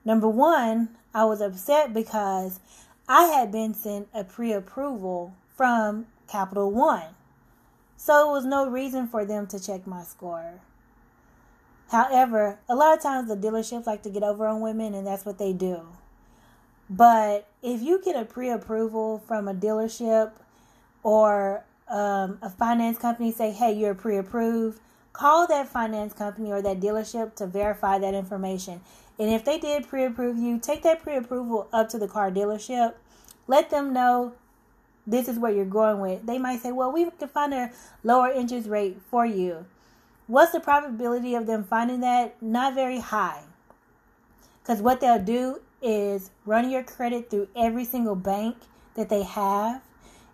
Number 0.05 0.29
one, 0.29 0.91
I 1.13 1.25
was 1.25 1.41
upset 1.41 1.93
because 1.93 2.61
I 3.09 3.25
had 3.25 3.51
been 3.51 3.75
sent 3.75 4.09
a 4.15 4.23
pre 4.23 4.53
approval 4.53 5.35
from 5.57 6.07
Capital 6.29 6.71
One. 6.71 7.09
So 7.97 8.31
it 8.31 8.33
was 8.33 8.45
no 8.45 8.69
reason 8.69 9.09
for 9.09 9.25
them 9.25 9.49
to 9.49 9.59
check 9.59 9.85
my 9.85 10.05
score. 10.05 10.61
However, 11.91 12.61
a 12.69 12.77
lot 12.77 12.97
of 12.97 13.03
times 13.03 13.29
the 13.29 13.37
dealerships 13.37 13.87
like 13.87 14.03
to 14.05 14.11
get 14.11 14.23
over 14.23 14.47
on 14.47 14.61
women, 14.61 14.95
and 14.95 15.07
that's 15.07 15.27
what 15.27 15.39
they 15.39 15.53
do. 15.53 15.81
But 16.89 17.49
if 17.63 17.83
you 17.83 18.01
get 18.01 18.15
a 18.15 18.25
pre 18.25 18.51
approval 18.51 19.23
from 19.27 19.49
a 19.49 19.55
dealership 19.55 20.31
or 21.03 21.65
um, 21.89 22.39
a 22.43 22.51
finance 22.51 22.99
company 22.99 23.33
say, 23.33 23.51
hey, 23.51 23.73
you're 23.73 23.95
pre 23.95 24.17
approved, 24.17 24.81
call 25.13 25.47
that 25.47 25.69
finance 25.69 26.13
company 26.13 26.53
or 26.53 26.63
that 26.63 26.81
dealership 26.81 27.35
to 27.37 27.47
verify 27.47 27.99
that 27.99 28.15
information. 28.15 28.81
And 29.19 29.31
if 29.31 29.45
they 29.45 29.59
did 29.59 29.89
pre 29.89 30.05
approve 30.05 30.39
you, 30.39 30.59
take 30.59 30.83
that 30.83 31.03
pre 31.03 31.17
approval 31.17 31.69
up 31.73 31.89
to 31.91 31.99
the 31.99 32.09
car 32.09 32.31
dealership. 32.31 32.95
Let 33.47 33.71
them 33.71 33.93
know 33.93 34.35
this 35.07 35.27
is 35.27 35.39
what 35.39 35.55
you're 35.55 35.65
going 35.65 36.01
with. 36.01 36.27
They 36.27 36.39
might 36.39 36.61
say, 36.61 36.71
well, 36.71 36.93
we 36.93 37.11
can 37.11 37.29
find 37.29 37.55
a 37.55 37.73
lower 38.05 38.31
interest 38.31 38.69
rate 38.69 38.99
for 39.11 39.25
you. 39.25 39.65
What's 40.27 40.53
the 40.53 40.61
probability 40.61 41.35
of 41.35 41.47
them 41.47 41.65
finding 41.65 42.01
that? 42.01 42.41
Not 42.43 42.75
very 42.75 43.01
high. 43.01 43.43
Because 44.63 44.83
what 44.83 45.01
they'll 45.01 45.23
do 45.23 45.63
is 45.81 46.31
run 46.45 46.71
your 46.71 46.83
credit 46.83 47.31
through 47.31 47.49
every 47.57 47.87
single 47.87 48.15
bank 48.15 48.57
that 48.95 49.09
they 49.09 49.23
have, 49.23 49.81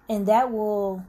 and 0.08 0.26
that 0.26 0.50
will 0.50 1.04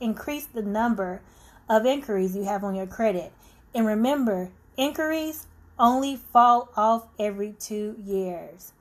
increase 0.00 0.46
the 0.46 0.62
number 0.62 1.20
of 1.68 1.86
inquiries 1.86 2.36
you 2.36 2.44
have 2.44 2.64
on 2.64 2.74
your 2.74 2.86
credit. 2.86 3.32
And 3.74 3.86
remember, 3.86 4.50
inquiries 4.76 5.46
only 5.78 6.16
fall 6.16 6.70
off 6.76 7.06
every 7.18 7.54
two 7.58 7.96
years. 8.02 8.72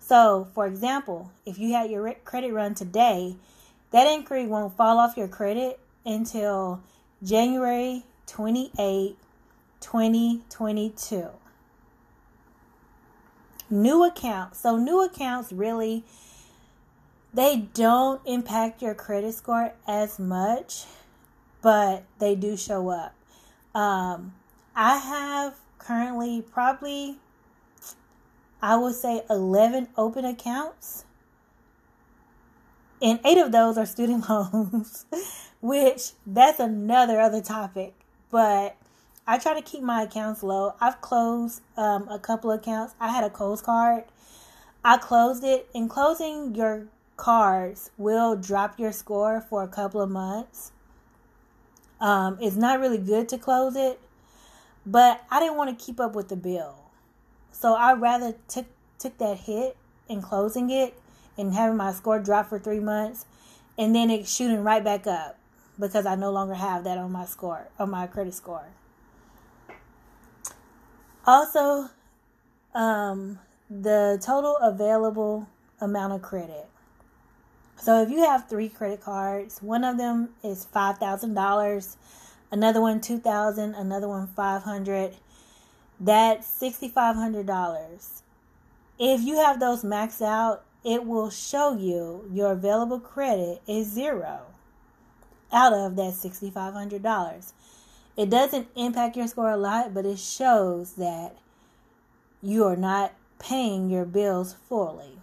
So, 0.00 0.48
for 0.54 0.66
example, 0.66 1.30
if 1.46 1.58
you 1.58 1.72
had 1.72 1.90
your 1.90 2.12
credit 2.24 2.52
run 2.52 2.74
today, 2.74 3.36
that 3.92 4.06
inquiry 4.06 4.46
won't 4.46 4.76
fall 4.76 4.98
off 4.98 5.16
your 5.16 5.28
credit 5.28 5.78
until 6.04 6.82
January 7.22 8.04
28, 8.26 9.16
2022. 9.80 11.28
New 13.70 14.04
accounts. 14.04 14.60
So, 14.60 14.76
new 14.76 15.02
accounts 15.02 15.52
really 15.52 16.04
they 17.34 17.68
don't 17.72 18.20
impact 18.26 18.82
your 18.82 18.94
credit 18.94 19.34
score 19.34 19.72
as 19.88 20.18
much, 20.18 20.84
but 21.62 22.04
they 22.18 22.34
do 22.34 22.56
show 22.56 22.90
up. 22.90 23.14
Um, 23.74 24.34
I 24.76 24.98
have 24.98 25.54
currently 25.78 26.42
probably, 26.42 27.16
I 28.60 28.76
would 28.76 28.94
say, 28.94 29.22
11 29.30 29.88
open 29.96 30.24
accounts. 30.24 31.04
And 33.00 33.18
eight 33.24 33.38
of 33.38 33.50
those 33.50 33.78
are 33.78 33.86
student 33.86 34.28
loans, 34.28 35.06
which 35.60 36.12
that's 36.26 36.60
another 36.60 37.18
other 37.18 37.40
topic. 37.40 37.94
But 38.30 38.76
I 39.26 39.38
try 39.38 39.54
to 39.54 39.62
keep 39.62 39.82
my 39.82 40.02
accounts 40.02 40.42
low. 40.42 40.74
I've 40.80 41.00
closed 41.00 41.62
um, 41.76 42.08
a 42.08 42.18
couple 42.18 42.50
accounts. 42.50 42.94
I 43.00 43.08
had 43.08 43.24
a 43.24 43.30
Kohl's 43.30 43.62
card. 43.62 44.04
I 44.84 44.98
closed 44.98 45.44
it. 45.44 45.68
And 45.74 45.88
closing 45.88 46.54
your 46.54 46.86
cards 47.22 47.92
will 47.96 48.34
drop 48.34 48.80
your 48.80 48.90
score 48.90 49.40
for 49.40 49.62
a 49.62 49.68
couple 49.68 50.00
of 50.00 50.10
months. 50.10 50.72
Um, 52.00 52.36
it's 52.40 52.56
not 52.56 52.80
really 52.80 52.98
good 52.98 53.28
to 53.28 53.38
close 53.38 53.76
it, 53.76 54.00
but 54.84 55.22
I 55.30 55.38
didn't 55.38 55.56
want 55.56 55.78
to 55.78 55.84
keep 55.84 56.00
up 56.00 56.16
with 56.16 56.30
the 56.30 56.36
bill. 56.36 56.90
So 57.52 57.74
I 57.74 57.92
rather 57.92 58.34
took 58.48 58.66
took 58.98 59.18
that 59.18 59.36
hit 59.36 59.76
in 60.08 60.20
closing 60.20 60.68
it 60.70 61.00
and 61.38 61.54
having 61.54 61.76
my 61.76 61.92
score 61.92 62.18
drop 62.18 62.48
for 62.48 62.58
three 62.58 62.80
months 62.80 63.24
and 63.78 63.94
then 63.94 64.10
it 64.10 64.26
shooting 64.26 64.64
right 64.64 64.82
back 64.82 65.06
up 65.06 65.38
because 65.78 66.06
I 66.06 66.16
no 66.16 66.32
longer 66.32 66.54
have 66.54 66.82
that 66.84 66.98
on 66.98 67.12
my 67.12 67.24
score 67.24 67.68
on 67.78 67.90
my 67.90 68.08
credit 68.08 68.34
score. 68.34 68.66
Also, 71.24 71.88
um, 72.74 73.38
the 73.70 74.20
total 74.20 74.56
available 74.56 75.48
amount 75.80 76.14
of 76.14 76.22
credit. 76.22 76.68
So 77.82 78.00
if 78.00 78.10
you 78.10 78.18
have 78.24 78.48
three 78.48 78.68
credit 78.68 79.00
cards, 79.00 79.60
one 79.60 79.82
of 79.82 79.98
them 79.98 80.28
is 80.44 80.64
five 80.64 80.98
thousand 80.98 81.34
dollars, 81.34 81.96
another 82.52 82.80
one 82.80 83.00
two 83.00 83.18
thousand, 83.18 83.74
another 83.74 84.06
one 84.06 84.28
five 84.28 84.62
hundred. 84.62 85.14
That's 85.98 86.46
sixty 86.46 86.86
five 86.88 87.16
hundred 87.16 87.46
dollars. 87.46 88.22
If 89.00 89.22
you 89.22 89.34
have 89.38 89.58
those 89.58 89.82
maxed 89.82 90.22
out, 90.22 90.62
it 90.84 91.04
will 91.04 91.28
show 91.28 91.76
you 91.76 92.30
your 92.32 92.52
available 92.52 93.00
credit 93.00 93.60
is 93.66 93.88
zero 93.88 94.42
out 95.52 95.72
of 95.72 95.96
that 95.96 96.14
sixty 96.14 96.52
five 96.52 96.74
hundred 96.74 97.02
dollars. 97.02 97.52
It 98.16 98.30
doesn't 98.30 98.68
impact 98.76 99.16
your 99.16 99.26
score 99.26 99.50
a 99.50 99.56
lot, 99.56 99.92
but 99.92 100.06
it 100.06 100.20
shows 100.20 100.92
that 100.92 101.34
you 102.40 102.64
are 102.64 102.76
not 102.76 103.12
paying 103.40 103.90
your 103.90 104.04
bills 104.04 104.54
fully. 104.68 105.18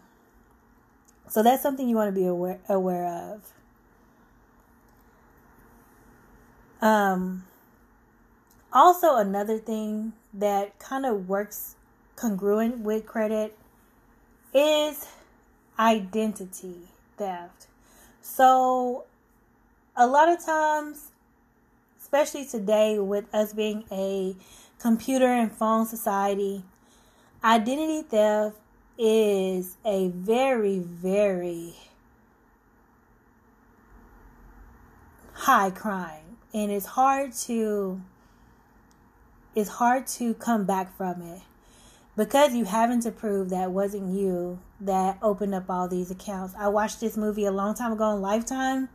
So 1.30 1.44
that's 1.44 1.62
something 1.62 1.88
you 1.88 1.96
want 1.96 2.14
to 2.14 2.20
be 2.20 2.26
aware 2.26 2.60
aware 2.68 3.06
of. 3.06 3.54
Um, 6.82 7.46
also, 8.74 9.16
another 9.16 9.58
thing 9.58 10.14
that 10.34 10.80
kind 10.80 11.06
of 11.06 11.30
works 11.30 11.76
congruent 12.16 12.80
with 12.80 13.06
credit 13.06 13.58
is 14.54 15.08
identity 15.78 16.90
theft. 17.18 17.68
So, 18.22 19.06
a 19.96 20.08
lot 20.08 20.30
of 20.30 20.44
times, 20.44 21.12
especially 22.02 22.46
today 22.46 22.98
with 22.98 23.34
us 23.34 23.54
being 23.54 23.86
a 23.92 24.36
computer 24.80 25.28
and 25.28 25.52
phone 25.52 25.86
society, 25.86 26.64
identity 27.44 28.02
theft 28.02 28.58
is 29.00 29.78
a 29.86 30.10
very, 30.10 30.80
very 30.80 31.74
high 35.34 35.72
crime. 35.72 36.38
And 36.54 36.70
it's 36.70 36.86
hard 36.86 37.32
to 37.34 38.02
it's 39.56 39.70
hard 39.70 40.06
to 40.08 40.34
come 40.36 40.66
back 40.66 40.96
from 40.96 41.22
it. 41.22 41.42
Because 42.16 42.54
you 42.54 42.66
having 42.66 43.02
to 43.02 43.12
prove 43.12 43.50
that 43.50 43.72
wasn't 43.72 44.14
you 44.14 44.60
that 44.82 45.18
opened 45.22 45.56
up 45.56 45.70
all 45.70 45.88
these 45.88 46.12
accounts. 46.12 46.54
I 46.58 46.68
watched 46.68 47.00
this 47.00 47.16
movie 47.16 47.46
a 47.46 47.52
long 47.52 47.76
time 47.76 47.94
ago 47.94 48.04
on 48.04 48.22
Lifetime 48.22 48.90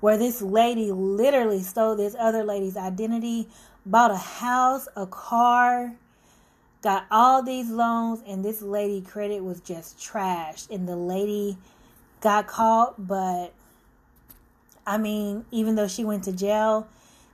where 0.00 0.16
this 0.16 0.42
lady 0.42 0.90
literally 0.90 1.60
stole 1.62 1.94
this 1.94 2.16
other 2.18 2.42
lady's 2.42 2.76
identity, 2.76 3.48
bought 3.86 4.10
a 4.10 4.16
house, 4.16 4.88
a 4.96 5.06
car, 5.06 5.94
got 6.82 7.06
all 7.10 7.42
these 7.42 7.70
loans 7.70 8.22
and 8.26 8.44
this 8.44 8.62
lady 8.62 9.00
credit 9.00 9.42
was 9.42 9.60
just 9.60 9.98
trashed 9.98 10.70
and 10.70 10.88
the 10.88 10.96
lady 10.96 11.56
got 12.20 12.46
caught 12.46 13.06
but 13.06 13.52
i 14.86 14.96
mean 14.96 15.44
even 15.50 15.74
though 15.74 15.88
she 15.88 16.04
went 16.04 16.24
to 16.24 16.32
jail 16.32 16.88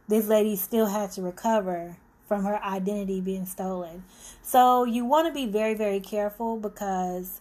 this 0.09 0.27
lady 0.27 0.57
still 0.57 0.87
had 0.87 1.11
to 1.13 1.23
recover 1.23 1.97
from 2.27 2.45
her 2.45 2.63
identity 2.63 3.21
being 3.21 3.47
stolen. 3.47 4.05
So 4.43 4.85
you 4.85 5.05
want 5.05 5.29
to 5.29 5.33
be 5.33 5.47
very 5.47 5.75
very 5.75 6.01
careful 6.01 6.57
because 6.57 7.41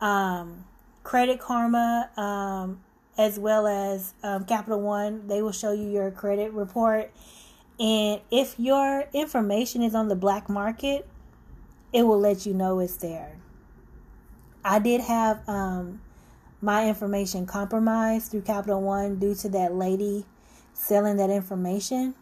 um, 0.00 0.64
credit 1.02 1.38
karma 1.38 2.10
um, 2.16 2.80
as 3.16 3.38
well 3.38 3.66
as 3.66 4.14
um, 4.22 4.44
capital 4.44 4.80
one 4.80 5.26
they 5.28 5.42
will 5.42 5.52
show 5.52 5.72
you 5.72 5.88
your 5.88 6.10
credit 6.10 6.52
report. 6.52 7.10
And 7.78 8.20
if 8.30 8.54
your 8.58 9.04
information 9.12 9.82
is 9.82 9.94
on 9.94 10.08
the 10.08 10.14
black 10.14 10.48
market 10.48 11.06
it 11.94 12.02
will 12.02 12.18
let 12.18 12.44
you 12.44 12.52
know 12.52 12.80
it's 12.80 12.96
there. 12.96 13.36
I 14.64 14.80
did 14.80 15.00
have 15.00 15.48
um, 15.48 16.00
my 16.60 16.88
information 16.88 17.46
compromised 17.46 18.32
through 18.32 18.42
Capital 18.42 18.82
One 18.82 19.20
due 19.20 19.36
to 19.36 19.48
that 19.50 19.74
lady 19.74 20.26
selling 20.72 21.16
that 21.18 21.30
information. 21.30 22.16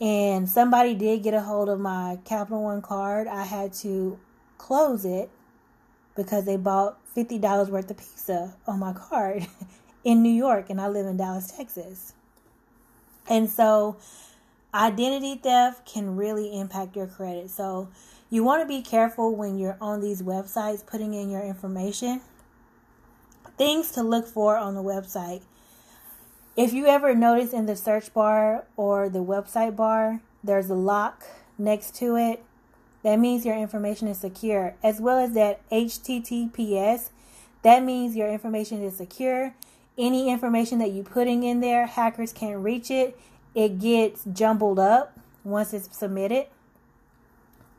And 0.00 0.48
somebody 0.48 0.94
did 0.94 1.24
get 1.24 1.34
a 1.34 1.40
hold 1.40 1.68
of 1.68 1.80
my 1.80 2.20
Capital 2.24 2.62
One 2.62 2.80
card. 2.80 3.26
I 3.26 3.42
had 3.42 3.72
to 3.74 4.20
close 4.56 5.04
it 5.04 5.30
because 6.14 6.44
they 6.44 6.56
bought 6.56 6.96
$50 7.16 7.70
worth 7.70 7.90
of 7.90 7.96
pizza 7.96 8.54
on 8.68 8.78
my 8.78 8.92
card 8.92 9.48
in 10.04 10.22
New 10.22 10.32
York, 10.32 10.70
and 10.70 10.80
I 10.80 10.86
live 10.86 11.06
in 11.06 11.16
Dallas, 11.16 11.50
Texas. 11.50 12.14
And 13.28 13.50
so, 13.50 13.96
identity 14.72 15.34
theft 15.34 15.86
can 15.86 16.16
really 16.16 16.58
impact 16.58 16.94
your 16.94 17.06
credit. 17.06 17.50
So, 17.50 17.88
you 18.30 18.44
want 18.44 18.62
to 18.62 18.68
be 18.68 18.80
careful 18.80 19.34
when 19.34 19.58
you're 19.58 19.76
on 19.80 20.00
these 20.00 20.22
websites 20.22 20.86
putting 20.86 21.14
in 21.14 21.28
your 21.28 21.42
information. 21.42 22.20
Things 23.58 23.90
to 23.92 24.02
look 24.02 24.26
for 24.26 24.56
on 24.56 24.74
the 24.74 24.82
website. 24.82 25.42
If 26.56 26.72
you 26.72 26.86
ever 26.86 27.14
notice 27.14 27.52
in 27.52 27.66
the 27.66 27.74
search 27.74 28.14
bar 28.14 28.64
or 28.76 29.08
the 29.08 29.24
website 29.24 29.74
bar, 29.74 30.20
there's 30.44 30.70
a 30.70 30.74
lock 30.74 31.24
next 31.58 31.94
to 31.96 32.16
it. 32.16 32.44
That 33.02 33.18
means 33.18 33.44
your 33.44 33.56
information 33.56 34.08
is 34.08 34.18
secure, 34.18 34.74
as 34.82 35.00
well 35.00 35.18
as 35.18 35.32
that 35.32 35.68
HTTPS. 35.70 37.10
That 37.62 37.82
means 37.82 38.14
your 38.14 38.28
information 38.28 38.82
is 38.82 38.96
secure. 38.96 39.54
Any 39.98 40.30
information 40.30 40.78
that 40.78 40.92
you're 40.92 41.04
putting 41.04 41.42
in 41.42 41.60
there, 41.60 41.86
hackers 41.86 42.32
can't 42.32 42.62
reach 42.62 42.90
it. 42.90 43.18
It 43.54 43.80
gets 43.80 44.24
jumbled 44.32 44.78
up 44.78 45.18
once 45.44 45.74
it's 45.74 45.96
submitted. 45.96 46.46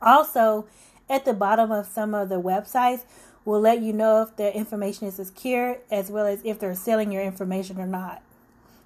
Also, 0.02 0.66
at 1.08 1.24
the 1.24 1.34
bottom 1.34 1.70
of 1.70 1.86
some 1.86 2.14
of 2.14 2.28
the 2.28 2.40
websites 2.40 3.04
will 3.44 3.60
let 3.60 3.80
you 3.80 3.92
know 3.92 4.22
if 4.22 4.36
the 4.36 4.54
information 4.56 5.06
is 5.06 5.14
secure 5.14 5.78
as 5.90 6.10
well 6.10 6.26
as 6.26 6.40
if 6.44 6.58
they're 6.58 6.74
selling 6.74 7.12
your 7.12 7.22
information 7.22 7.80
or 7.80 7.86
not. 7.86 8.22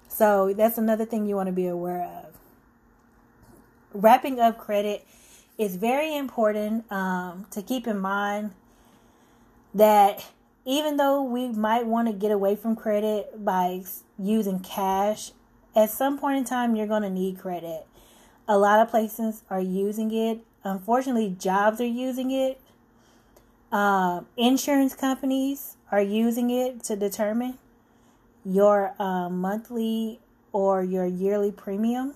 So 0.07 0.53
that's 0.53 0.77
another 0.77 1.05
thing 1.05 1.25
you 1.25 1.35
want 1.35 1.47
to 1.47 1.53
be 1.53 1.67
aware 1.67 2.01
of. 2.01 2.37
Wrapping 3.93 4.39
up 4.39 4.57
credit 4.57 5.05
is 5.57 5.75
very 5.75 6.15
important 6.15 6.91
um, 6.91 7.45
to 7.51 7.61
keep 7.61 7.87
in 7.87 7.99
mind 7.99 8.51
that 9.73 10.25
even 10.65 10.97
though 10.97 11.23
we 11.23 11.49
might 11.49 11.85
want 11.85 12.07
to 12.07 12.13
get 12.13 12.31
away 12.31 12.55
from 12.55 12.75
credit 12.75 13.43
by 13.43 13.83
using 14.19 14.59
cash, 14.59 15.31
at 15.75 15.89
some 15.89 16.17
point 16.17 16.37
in 16.37 16.43
time 16.43 16.75
you're 16.75 16.87
going 16.87 17.03
to 17.03 17.09
need 17.09 17.39
credit. 17.39 17.85
A 18.47 18.57
lot 18.57 18.79
of 18.79 18.89
places 18.89 19.43
are 19.49 19.61
using 19.61 20.13
it 20.13 20.39
Unfortunately, 20.63 21.35
jobs 21.39 21.79
are 21.79 21.85
using 21.85 22.31
it. 22.31 22.59
Um, 23.71 24.27
insurance 24.37 24.95
companies 24.95 25.77
are 25.91 26.01
using 26.01 26.49
it 26.49 26.83
to 26.85 26.95
determine 26.95 27.57
your 28.45 28.93
uh, 28.99 29.29
monthly 29.29 30.19
or 30.51 30.83
your 30.83 31.05
yearly 31.05 31.51
premium. 31.51 32.15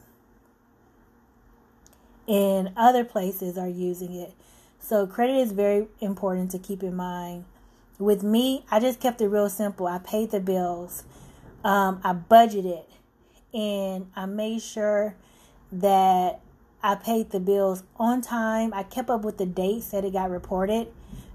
And 2.28 2.72
other 2.78 3.04
places 3.04 3.58
are 3.58 3.68
using 3.68 4.14
it. 4.14 4.34
So, 4.80 5.06
credit 5.06 5.36
is 5.36 5.52
very 5.52 5.88
important 6.00 6.52
to 6.52 6.60
keep 6.60 6.82
in 6.82 6.96
mind. 6.96 7.46
With 8.00 8.24
me, 8.24 8.66
I 8.72 8.80
just 8.80 9.00
kept 9.00 9.22
it 9.22 9.28
real 9.28 9.50
simple. 9.50 9.86
I 9.86 10.00
paid 10.00 10.32
the 10.32 10.40
bills, 10.40 11.04
um, 11.64 12.02
I 12.04 12.14
budgeted, 12.14 12.86
and 13.54 14.10
I 14.16 14.26
made 14.26 14.62
sure 14.62 15.16
that 15.72 16.40
I 16.84 16.96
paid 16.96 17.32
the 17.32 17.40
bills 17.40 17.84
on 17.98 18.22
time. 18.22 18.74
I 18.74 18.84
kept 18.84 19.10
up 19.10 19.24
with 19.24 19.38
the 19.38 19.46
dates 19.46 19.90
that 19.90 20.04
it 20.04 20.14
got 20.14 20.30
reported, 20.32 20.88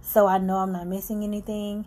so 0.02 0.26
I 0.26 0.38
know 0.38 0.59
I'm 0.59 0.72
not 0.72 0.87
missing 0.87 1.22
anything. 1.22 1.87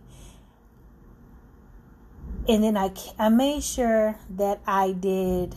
and 2.50 2.63
then 2.63 2.76
I 2.76 2.91
I 3.17 3.30
made 3.30 3.63
sure 3.63 4.17
that 4.30 4.60
I 4.65 4.91
did 4.91 5.56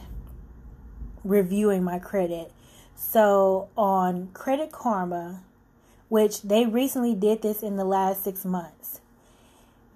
reviewing 1.25 1.83
my 1.83 1.99
credit. 1.99 2.53
So 2.95 3.69
on 3.77 4.29
Credit 4.35 4.71
Karma, 4.71 5.43
which 6.09 6.43
they 6.43 6.67
recently 6.67 7.15
did 7.15 7.43
this 7.43 7.63
in 7.63 7.77
the 7.77 7.85
last 7.85 8.23
6 8.25 8.45
months. 8.45 9.01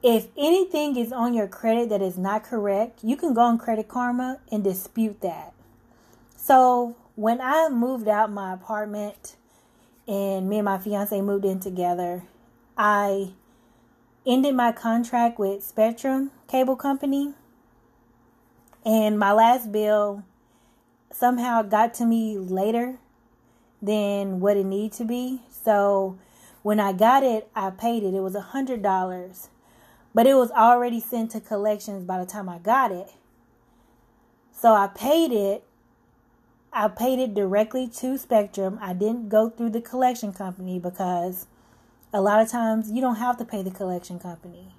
If 0.03 0.29
anything 0.37 0.97
is 0.97 1.12
on 1.12 1.35
your 1.35 1.49
credit 1.49 1.88
that 1.90 2.01
is 2.01 2.16
not 2.16 2.45
correct, 2.45 3.01
you 3.03 3.16
can 3.16 3.35
go 3.35 3.42
on 3.42 3.59
Credit 3.59 3.88
Karma 3.88 4.38
and 4.51 4.64
dispute 4.64 5.21
that. 5.21 5.53
So 6.37 6.97
when 7.17 7.41
I 7.41 7.71
moved 7.71 8.09
out 8.09 8.31
my 8.31 8.53
apartment 8.53 9.37
and 10.07 10.49
me 10.49 10.59
and 10.59 10.67
my 10.67 10.79
fiance 10.79 11.19
moved 11.21 11.47
in 11.47 11.59
together, 11.59 12.23
I 12.77 13.33
ended 14.27 14.55
my 14.55 14.71
contract 14.71 15.39
with 15.39 15.65
Spectrum 15.65 16.31
Cable 16.47 16.77
Company. 16.77 17.33
And 18.85 19.19
my 19.19 19.33
last 19.33 19.73
bill 19.73 20.25
somehow 21.11 21.63
got 21.63 21.95
to 21.95 22.05
me 22.05 22.37
later 22.37 22.99
than 23.81 24.39
what 24.39 24.59
it 24.59 24.67
needed 24.67 24.93
to 24.99 25.05
be. 25.05 25.41
So 25.51 26.19
when 26.63 26.79
I 26.79 26.93
got 26.93 27.23
it, 27.23 27.49
I 27.57 27.71
paid 27.71 28.03
it. 28.03 28.15
It 28.15 28.21
was 28.21 28.35
a 28.35 28.41
hundred 28.41 28.83
dollars. 28.83 29.49
But 30.15 30.27
it 30.27 30.35
was 30.35 30.51
already 30.51 31.01
sent 31.01 31.31
to 31.31 31.41
collections 31.41 32.05
by 32.05 32.19
the 32.19 32.27
time 32.27 32.49
I 32.49 32.59
got 32.59 32.93
it. 32.93 33.09
So 34.53 34.75
I 34.75 34.87
paid 34.87 35.33
it 35.33 35.65
I 36.79 36.89
paid 36.89 37.19
it 37.19 37.33
directly 37.33 37.89
to 37.89 38.19
Spectrum. 38.19 38.79
I 38.83 38.93
didn't 38.93 39.31
go 39.31 39.49
through 39.49 39.71
the 39.71 39.81
collection 39.81 40.35
company 40.35 40.79
because 40.79 41.47
a 42.12 42.21
lot 42.21 42.43
of 42.43 42.51
times 42.51 42.91
you 42.91 43.01
don't 43.01 43.17
have 43.17 43.39
to 43.39 43.47
pay 43.47 43.62
the 43.62 43.71
collection 43.71 44.19
company. 44.19 44.75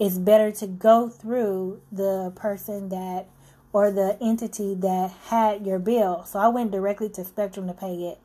It's 0.00 0.18
better 0.18 0.50
to 0.50 0.66
go 0.66 1.08
through 1.08 1.80
the 1.92 2.32
person 2.34 2.88
that 2.88 3.28
or 3.72 3.92
the 3.92 4.18
entity 4.20 4.74
that 4.74 5.12
had 5.28 5.64
your 5.64 5.78
bill. 5.78 6.24
So 6.24 6.40
I 6.40 6.48
went 6.48 6.72
directly 6.72 7.08
to 7.10 7.24
Spectrum 7.24 7.68
to 7.68 7.72
pay 7.72 7.94
it. 7.94 8.18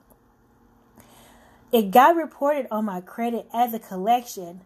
It 1.72 1.92
got 1.92 2.16
reported 2.16 2.66
on 2.72 2.86
my 2.86 3.00
credit 3.00 3.48
as 3.54 3.76
a 3.76 3.80
collection, 3.80 4.62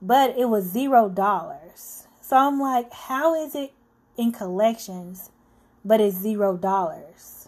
but 0.00 0.38
it 0.38 0.48
was 0.48 0.64
zero 0.64 1.10
dollars. 1.10 2.06
So 2.22 2.34
I'm 2.38 2.58
like, 2.58 2.90
how 2.94 3.34
is 3.34 3.54
it 3.54 3.74
in 4.16 4.32
collections, 4.32 5.28
but 5.84 6.00
it's 6.00 6.16
zero 6.16 6.56
dollars? 6.56 7.41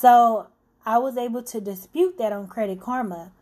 So 0.00 0.46
I 0.86 0.98
was 0.98 1.16
able 1.16 1.42
to 1.42 1.60
dispute 1.60 2.18
that 2.18 2.32
on 2.32 2.46
Credit 2.46 2.80
Karma. 2.80 3.32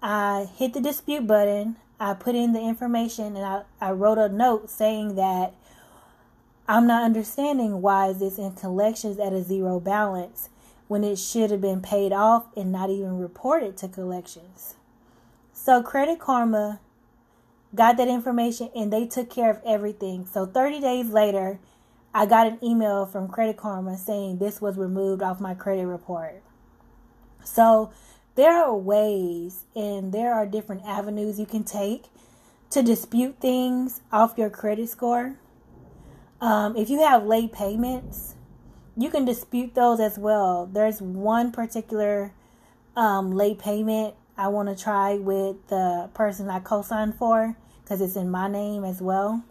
I 0.00 0.48
hit 0.54 0.72
the 0.72 0.80
dispute 0.80 1.26
button, 1.26 1.78
I 1.98 2.14
put 2.14 2.36
in 2.36 2.52
the 2.52 2.60
information, 2.60 3.34
and 3.34 3.44
I, 3.44 3.62
I 3.80 3.90
wrote 3.90 4.16
a 4.16 4.28
note 4.28 4.70
saying 4.70 5.16
that 5.16 5.52
I'm 6.68 6.86
not 6.86 7.02
understanding 7.02 7.82
why 7.82 8.06
is 8.06 8.20
this 8.20 8.38
in 8.38 8.52
collections 8.52 9.18
at 9.18 9.32
a 9.32 9.42
zero 9.42 9.80
balance 9.80 10.48
when 10.86 11.02
it 11.02 11.16
should 11.18 11.50
have 11.50 11.60
been 11.60 11.82
paid 11.82 12.12
off 12.12 12.46
and 12.56 12.70
not 12.70 12.88
even 12.88 13.18
reported 13.18 13.76
to 13.78 13.88
collections. 13.88 14.76
So 15.52 15.82
Credit 15.82 16.20
Karma 16.20 16.78
got 17.74 17.96
that 17.96 18.06
information 18.06 18.70
and 18.76 18.92
they 18.92 19.08
took 19.08 19.28
care 19.28 19.50
of 19.50 19.60
everything. 19.66 20.24
So 20.24 20.46
30 20.46 20.80
days 20.80 21.08
later, 21.08 21.58
I 22.12 22.26
got 22.26 22.46
an 22.46 22.58
email 22.62 23.06
from 23.06 23.28
Credit 23.28 23.56
Karma 23.56 23.96
saying 23.96 24.38
this 24.38 24.60
was 24.60 24.76
removed 24.76 25.22
off 25.22 25.40
my 25.40 25.54
credit 25.54 25.86
report. 25.86 26.42
So 27.44 27.92
there 28.34 28.56
are 28.56 28.76
ways 28.76 29.64
and 29.76 30.12
there 30.12 30.34
are 30.34 30.46
different 30.46 30.82
avenues 30.84 31.38
you 31.38 31.46
can 31.46 31.62
take 31.62 32.06
to 32.70 32.82
dispute 32.82 33.36
things 33.40 34.00
off 34.12 34.38
your 34.38 34.50
credit 34.50 34.88
score. 34.88 35.36
Um, 36.40 36.76
if 36.76 36.90
you 36.90 37.00
have 37.00 37.24
late 37.24 37.52
payments, 37.52 38.34
you 38.96 39.10
can 39.10 39.24
dispute 39.24 39.74
those 39.74 40.00
as 40.00 40.18
well. 40.18 40.66
There's 40.66 41.00
one 41.00 41.52
particular 41.52 42.32
um, 42.96 43.32
late 43.32 43.58
payment 43.58 44.14
I 44.36 44.48
want 44.48 44.68
to 44.68 44.82
try 44.82 45.14
with 45.14 45.56
the 45.68 46.08
person 46.14 46.48
I 46.48 46.60
co 46.60 46.82
signed 46.82 47.14
for 47.16 47.56
because 47.82 48.00
it's 48.00 48.16
in 48.16 48.30
my 48.30 48.48
name 48.48 48.84
as 48.84 49.00
well. 49.00 49.44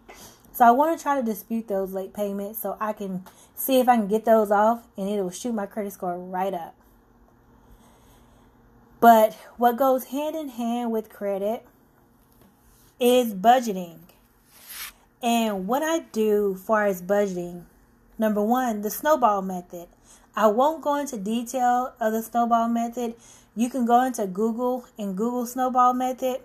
So 0.60 0.66
I 0.66 0.72
want 0.72 0.98
to 0.98 1.02
try 1.02 1.16
to 1.16 1.26
dispute 1.26 1.70
those 1.70 1.94
late 1.94 2.14
payments 2.14 2.60
so 2.60 2.76
I 2.82 2.92
can 2.92 3.24
see 3.56 3.80
if 3.80 3.88
I 3.88 3.96
can 3.96 4.10
get 4.10 4.26
those 4.26 4.52
off 4.52 4.86
and 4.98 5.08
it 5.08 5.22
will 5.22 5.32
shoot 5.32 5.54
my 5.54 5.66
credit 5.66 5.94
score 5.94 6.20
right 6.20 6.54
up. 6.54 6.76
But 9.00 9.36
what 9.56 9.78
goes 9.78 10.08
hand 10.08 10.36
in 10.36 10.50
hand 10.50 10.92
with 10.92 11.08
credit 11.08 11.66
is 13.00 13.34
budgeting. 13.34 14.00
And 15.24 15.66
what 15.66 15.82
I 15.82 16.00
do 16.00 16.56
far 16.56 16.88
as 16.88 17.02
budgeting, 17.02 17.64
number 18.18 18.44
one, 18.44 18.82
the 18.82 18.90
snowball 18.90 19.42
method. 19.42 19.88
I 20.36 20.48
won't 20.48 20.82
go 20.82 20.98
into 20.98 21.16
detail 21.16 21.94
of 22.02 22.12
the 22.12 22.22
snowball 22.22 22.68
method. 22.68 23.16
You 23.56 23.70
can 23.70 23.86
go 23.86 24.04
into 24.04 24.28
Google 24.28 24.84
and 24.98 25.16
Google 25.16 25.46
snowball 25.46 25.94
method, 25.94 26.42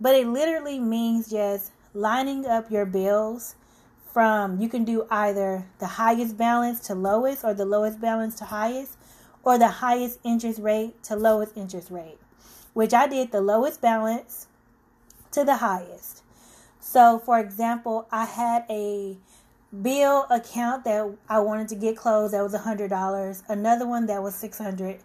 but 0.00 0.14
it 0.14 0.26
literally 0.26 0.78
means 0.78 1.28
just 1.28 1.70
lining 1.94 2.46
up 2.46 2.70
your 2.70 2.86
bills 2.86 3.54
from 4.12 4.60
you 4.60 4.68
can 4.68 4.84
do 4.84 5.06
either 5.10 5.66
the 5.78 5.86
highest 5.86 6.36
balance 6.36 6.80
to 6.80 6.94
lowest 6.94 7.44
or 7.44 7.54
the 7.54 7.64
lowest 7.64 8.00
balance 8.00 8.34
to 8.36 8.44
highest 8.44 8.96
or 9.42 9.58
the 9.58 9.68
highest 9.68 10.18
interest 10.24 10.58
rate 10.60 11.02
to 11.02 11.16
lowest 11.16 11.56
interest 11.56 11.90
rate 11.90 12.18
which 12.72 12.94
I 12.94 13.06
did 13.06 13.32
the 13.32 13.40
lowest 13.40 13.80
balance 13.80 14.46
to 15.32 15.44
the 15.44 15.56
highest. 15.56 16.22
So 16.80 17.18
for 17.18 17.38
example 17.38 18.06
I 18.10 18.24
had 18.24 18.64
a 18.70 19.16
bill 19.82 20.26
account 20.30 20.84
that 20.84 21.10
I 21.28 21.40
wanted 21.40 21.68
to 21.68 21.74
get 21.74 21.96
closed 21.96 22.34
that 22.34 22.42
was 22.42 22.54
a 22.54 22.58
hundred 22.58 22.90
dollars 22.90 23.42
another 23.48 23.86
one 23.86 24.06
that 24.06 24.22
was 24.22 24.34
six 24.34 24.58
hundred. 24.58 25.00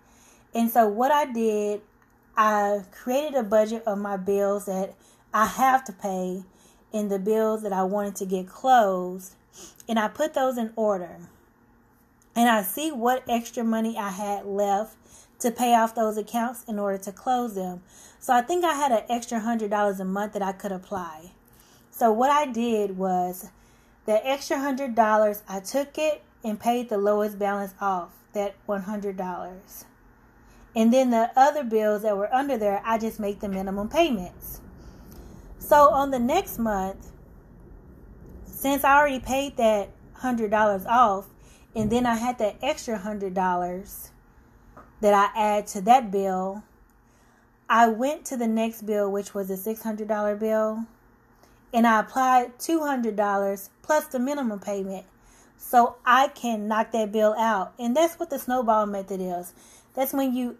And 0.53 0.69
so 0.69 0.87
what 0.87 1.11
I 1.11 1.25
did 1.25 1.81
I 2.35 2.83
created 2.91 3.35
a 3.35 3.43
budget 3.43 3.83
of 3.85 3.97
my 3.97 4.15
bills 4.15 4.65
that 4.65 4.93
I 5.33 5.45
have 5.45 5.83
to 5.85 5.93
pay 5.93 6.43
in 6.91 7.09
the 7.09 7.19
bills 7.19 7.63
that 7.63 7.73
I 7.73 7.83
wanted 7.83 8.15
to 8.17 8.25
get 8.25 8.47
closed, 8.47 9.35
and 9.87 9.99
I 9.99 10.07
put 10.07 10.33
those 10.33 10.57
in 10.57 10.71
order. 10.75 11.17
And 12.35 12.49
I 12.49 12.61
see 12.61 12.91
what 12.91 13.23
extra 13.27 13.63
money 13.63 13.97
I 13.97 14.09
had 14.09 14.45
left 14.45 14.95
to 15.39 15.51
pay 15.51 15.73
off 15.75 15.95
those 15.95 16.17
accounts 16.17 16.63
in 16.67 16.79
order 16.79 16.97
to 16.99 17.11
close 17.11 17.55
them. 17.55 17.81
So 18.19 18.33
I 18.33 18.41
think 18.41 18.63
I 18.63 18.73
had 18.73 18.91
an 18.91 19.03
extra 19.09 19.39
hundred 19.39 19.71
dollars 19.71 19.99
a 19.99 20.05
month 20.05 20.33
that 20.33 20.41
I 20.41 20.51
could 20.51 20.71
apply. 20.71 21.31
So 21.91 22.11
what 22.11 22.29
I 22.29 22.45
did 22.45 22.97
was 22.97 23.49
the 24.05 24.25
extra 24.27 24.59
hundred 24.59 24.95
dollars 24.95 25.43
I 25.47 25.59
took 25.59 25.97
it 25.97 26.21
and 26.43 26.59
paid 26.59 26.89
the 26.89 26.97
lowest 26.97 27.39
balance 27.39 27.73
off, 27.81 28.11
that 28.33 28.55
one 28.65 28.83
hundred 28.83 29.17
dollars. 29.17 29.85
And 30.75 30.93
then 30.93 31.09
the 31.09 31.31
other 31.35 31.63
bills 31.63 32.03
that 32.03 32.15
were 32.15 32.33
under 32.33 32.55
there, 32.55 32.83
I 32.85 32.99
just 32.99 33.19
make 33.19 33.39
the 33.39 33.49
minimum 33.49 33.89
payments. 33.89 34.61
So 35.59 35.89
on 35.91 36.11
the 36.11 36.19
next 36.19 36.59
month, 36.59 37.11
since 38.45 38.83
I 38.83 38.97
already 38.97 39.19
paid 39.19 39.57
that 39.57 39.89
hundred 40.13 40.51
dollars 40.51 40.85
off, 40.85 41.27
and 41.75 41.91
then 41.91 42.05
I 42.05 42.15
had 42.15 42.39
that 42.39 42.57
extra 42.61 42.97
hundred 42.97 43.33
dollars 43.33 44.11
that 45.01 45.13
I 45.13 45.39
add 45.39 45.67
to 45.67 45.81
that 45.81 46.09
bill, 46.09 46.63
I 47.69 47.87
went 47.87 48.25
to 48.25 48.37
the 48.37 48.47
next 48.47 48.83
bill, 48.83 49.11
which 49.11 49.33
was 49.33 49.49
a 49.49 49.57
six 49.57 49.83
hundred 49.83 50.07
dollar 50.07 50.35
bill, 50.35 50.85
and 51.73 51.85
I 51.85 51.99
applied 51.99 52.57
two 52.59 52.79
hundred 52.79 53.15
dollars 53.15 53.69
plus 53.83 54.07
the 54.07 54.19
minimum 54.19 54.59
payment, 54.59 55.05
so 55.57 55.97
I 56.05 56.29
can 56.29 56.67
knock 56.67 56.91
that 56.93 57.11
bill 57.11 57.35
out. 57.37 57.73
And 57.77 57.95
that's 57.95 58.17
what 58.19 58.29
the 58.29 58.39
snowball 58.39 58.85
method 58.85 59.21
is. 59.21 59.53
That's 59.93 60.13
when 60.13 60.33
you 60.33 60.57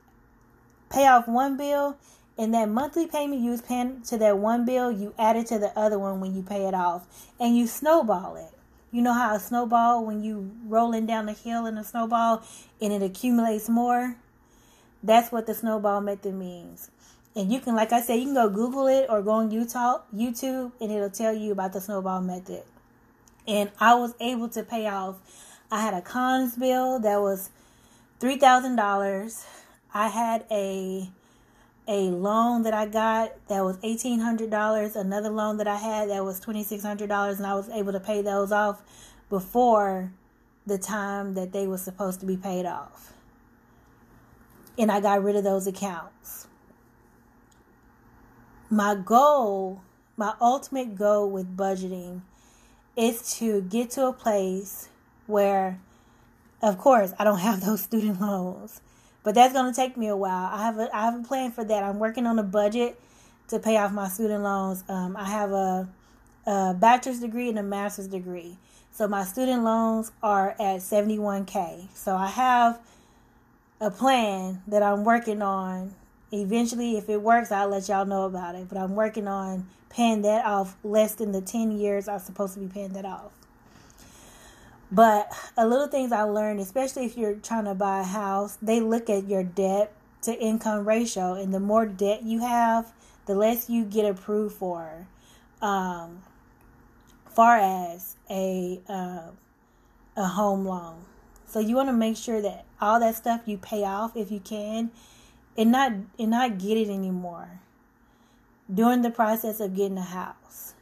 pay 0.90 1.08
off 1.08 1.28
one 1.28 1.58
bill 1.58 1.98
and 2.38 2.54
that 2.54 2.70
monthly 2.70 3.08
payment 3.08 3.42
you 3.42 3.52
was 3.52 3.62
paying 3.62 4.02
to 4.04 4.18
that 4.18 4.38
one 4.38 4.66
bill, 4.66 4.92
you 4.92 5.14
add 5.18 5.36
it 5.36 5.48
to 5.48 5.60
the 5.60 5.78
other 5.78 5.98
one 5.98 6.20
when 6.20 6.36
you 6.36 6.44
pay 6.44 6.68
it 6.68 6.74
off, 6.74 7.08
and 7.40 7.58
you 7.58 7.68
snowball 7.68 8.36
it. 8.36 8.52
You 8.92 9.02
know 9.02 9.14
how 9.14 9.36
a 9.36 9.40
snowball, 9.40 10.06
when 10.06 10.24
you 10.24 10.52
rolling 10.66 11.06
down 11.06 11.26
the 11.26 11.34
hill 11.34 11.66
in 11.66 11.78
a 11.78 11.84
snowball, 11.84 12.44
and 12.82 12.94
it 12.94 13.02
accumulates 13.02 13.68
more. 13.68 14.16
That's 15.04 15.32
what 15.32 15.46
the 15.46 15.54
snowball 15.54 16.02
method 16.02 16.34
means. 16.34 16.90
And 17.36 17.52
you 17.52 17.60
can, 17.60 17.76
like 17.76 17.92
I 17.92 18.02
said, 18.02 18.16
you 18.16 18.26
can 18.26 18.34
go 18.34 18.50
Google 18.50 18.88
it 18.88 19.06
or 19.10 19.22
go 19.22 19.32
on 19.32 19.52
Utah, 19.52 20.02
YouTube, 20.16 20.72
and 20.82 20.92
it'll 20.92 21.10
tell 21.10 21.34
you 21.34 21.52
about 21.52 21.74
the 21.74 21.82
snowball 21.82 22.22
method. 22.22 22.64
And 23.48 23.72
I 23.80 23.94
was 23.96 24.16
able 24.20 24.50
to 24.50 24.64
pay 24.64 24.88
off. 24.88 25.18
I 25.72 25.82
had 25.82 25.94
a 25.94 26.02
Kohl's 26.02 26.56
bill 26.56 27.00
that 27.00 27.20
was 27.22 27.50
three 28.20 28.38
thousand 28.38 28.76
dollars. 28.76 29.46
I 29.94 30.08
had 30.08 30.46
a 30.50 31.10
a 31.88 32.10
loan 32.10 32.64
that 32.64 32.74
I 32.74 32.86
got 32.86 33.32
that 33.48 33.64
was 33.64 33.78
$1,800, 33.78 34.96
another 34.96 35.30
loan 35.30 35.58
that 35.58 35.68
I 35.68 35.78
had 35.78 36.10
that 36.10 36.24
was 36.24 36.40
$2,600, 36.42 37.38
and 37.38 37.46
I 37.46 37.56
was 37.56 37.70
able 37.70 37.94
to 37.94 38.00
pay 38.00 38.22
those 38.22 38.52
off 38.52 38.82
before 39.30 40.12
the 40.66 40.78
time 40.78 41.34
that 41.36 41.54
they 41.54 41.66
were 41.66 41.78
supposed 41.78 42.20
to 42.20 42.26
be 42.26 42.36
paid 42.36 42.66
off. 42.66 43.14
And 44.78 44.92
I 44.92 45.00
got 45.00 45.24
rid 45.24 45.36
of 45.36 45.44
those 45.44 45.66
accounts. 45.66 46.48
My 48.70 48.96
goal, 48.96 49.82
my 50.18 50.34
ultimate 50.42 50.96
goal 50.96 51.32
with 51.32 51.56
budgeting 51.56 52.22
is 52.98 53.38
to 53.38 53.62
get 53.62 53.92
to 53.92 54.08
a 54.08 54.14
place 54.14 54.90
where, 55.26 55.80
of 56.62 56.78
course, 56.78 57.14
I 57.18 57.24
don't 57.24 57.40
have 57.50 57.66
those 57.66 57.82
student 57.82 58.20
loans, 58.20 58.82
but 59.28 59.36
that's 59.36 59.52
going 59.52 59.70
to 59.70 59.76
take 59.76 59.98
me 59.98 60.08
a 60.08 60.16
while. 60.16 60.50
I 60.54 60.64
have 60.64 60.80
a 60.80 60.90
I 60.96 61.02
have 61.02 61.20
a 61.20 61.22
plan 61.22 61.52
for 61.52 61.66
that. 61.66 61.84
I'm 61.84 62.00
working 62.00 62.26
on 62.26 62.40
a 62.40 62.44
budget 62.44 62.98
to 63.50 63.60
pay 63.60 63.76
off 63.76 63.92
my 63.92 64.08
student 64.08 64.42
loans. 64.42 64.86
Um, 64.88 65.18
I 65.18 65.26
have 65.26 65.52
a, 65.52 65.90
a 66.46 66.74
bachelor's 66.74 67.20
degree 67.20 67.50
and 67.50 67.60
a 67.60 67.64
master's 67.64 68.08
degree. 68.08 68.58
So 68.94 69.06
my 69.06 69.26
student 69.26 69.66
loans 69.66 70.14
are 70.24 70.52
at 70.52 70.80
71K. 70.80 71.90
So 71.94 72.16
I 72.16 72.28
have 72.28 72.80
a 73.82 73.92
plan 73.92 74.62
that 74.66 74.82
I'm 74.82 75.04
working 75.04 75.42
on. 75.42 75.94
Eventually, 76.32 76.96
if 76.96 77.10
it 77.10 77.22
works, 77.22 77.52
I'll 77.52 77.68
let 77.68 77.90
y'all 77.90 78.06
know 78.06 78.24
about 78.24 78.56
it. 78.56 78.70
But 78.70 78.78
I'm 78.78 78.96
working 78.96 79.28
on 79.28 79.68
paying 79.90 80.22
that 80.22 80.46
off 80.46 80.78
less 80.86 81.16
than 81.16 81.34
the 81.34 81.42
10 81.42 81.78
years 81.78 82.08
I'm 82.08 82.20
supposed 82.20 82.54
to 82.54 82.62
be 82.62 82.68
paying 82.68 82.94
that 82.94 83.04
off. 83.04 83.34
But 84.92 85.32
a 85.58 85.68
little 85.68 85.88
things 85.88 86.12
I 86.12 86.24
learned, 86.24 86.60
especially 86.60 87.06
if 87.06 87.18
you're 87.18 87.36
trying 87.36 87.66
to 87.66 87.76
buy 87.76 88.02
a 88.02 88.06
house, 88.06 88.58
they 88.62 88.80
look 88.80 89.10
at 89.10 89.28
your 89.28 89.44
debt 89.44 89.92
to 90.22 90.34
income 90.40 90.88
ratio. 90.88 91.34
And 91.34 91.54
the 91.54 91.60
more 91.60 91.86
debt 91.86 92.24
you 92.24 92.40
have, 92.40 92.94
the 93.26 93.36
less 93.36 93.70
you 93.70 93.84
get 93.84 94.06
approved 94.06 94.56
for. 94.56 95.08
Um, 95.62 96.22
far 97.38 97.58
as 97.58 98.16
a 98.32 98.82
uh, 98.90 99.30
a 100.16 100.26
home 100.26 100.66
loan. 100.66 101.06
So 101.46 101.60
you 101.60 101.76
want 101.76 101.90
to 101.90 101.94
make 101.94 102.18
sure 102.18 102.42
that 102.42 102.66
all 102.82 103.00
that 103.00 103.16
stuff 103.16 103.42
you 103.46 103.60
pay 103.60 103.84
off 103.84 104.18
if 104.18 104.32
you 104.32 104.40
can, 104.40 104.90
and 105.56 105.72
not 105.72 105.92
and 106.18 106.32
not 106.32 106.58
get 106.58 106.78
it 106.78 106.90
anymore 106.90 107.62
during 108.74 109.04
the 109.04 109.12
process 109.12 109.60
of 109.60 109.76
getting 109.76 110.00
a 110.00 110.02
house. 110.02 110.74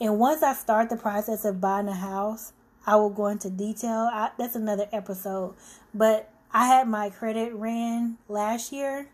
And 0.00 0.18
once 0.18 0.42
I 0.42 0.54
start 0.54 0.90
the 0.90 0.96
process 0.96 1.44
of 1.44 1.60
buying 1.60 1.88
a 1.88 1.94
house, 1.94 2.52
I 2.90 2.96
will 2.96 3.10
go 3.10 3.28
into 3.28 3.48
detail. 3.48 4.10
I, 4.12 4.30
that's 4.36 4.56
another 4.56 4.88
episode. 4.90 5.54
But 5.94 6.28
I 6.52 6.66
had 6.66 6.88
my 6.88 7.08
credit 7.10 7.54
ran 7.54 8.18
last 8.28 8.72
year 8.72 9.06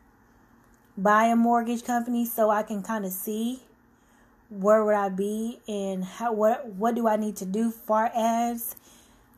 by 0.96 1.24
a 1.24 1.36
mortgage 1.36 1.84
company 1.84 2.24
so 2.24 2.48
I 2.48 2.62
can 2.62 2.82
kind 2.82 3.04
of 3.04 3.12
see 3.12 3.60
where 4.48 4.82
would 4.82 4.94
I 4.94 5.10
be 5.10 5.60
and 5.68 6.02
how 6.02 6.32
what 6.32 6.66
what 6.68 6.94
do 6.94 7.06
I 7.06 7.16
need 7.16 7.36
to 7.36 7.44
do 7.44 7.70
far 7.70 8.10
as 8.14 8.76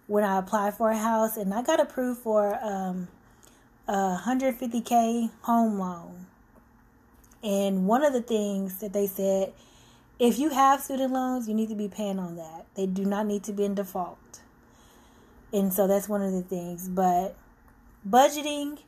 when 0.07 0.22
I 0.22 0.38
apply 0.38 0.70
for 0.70 0.90
a 0.92 0.96
house 0.96 1.37
and 1.37 1.53
I 1.53 1.62
got 1.62 1.81
approved 1.81 2.20
for 2.20 2.57
um, 2.62 3.09
a 3.88 4.20
150k 4.24 5.31
home 5.42 5.81
loan. 5.81 6.27
And 7.42 7.88
one 7.88 8.05
of 8.05 8.12
the 8.12 8.22
things 8.22 8.79
that 8.79 8.92
they 8.92 9.09
said 9.09 9.53
if 10.18 10.38
you 10.38 10.50
have 10.50 10.81
student 10.81 11.12
loans, 11.12 11.48
you 11.48 11.54
need 11.54 11.68
to 11.68 11.74
be 11.74 11.88
paying 11.88 12.18
on 12.18 12.37
that. 12.37 12.66
They 12.74 12.87
do 12.87 13.04
not 13.04 13.26
need 13.26 13.44
to 13.44 13.52
be 13.52 13.64
in 13.64 13.74
default. 13.74 14.40
And 15.52 15.72
so 15.72 15.87
that's 15.87 16.09
one 16.09 16.22
of 16.22 16.33
the 16.33 16.42
things, 16.42 16.88
but 16.88 17.37
budgeting 18.09 18.81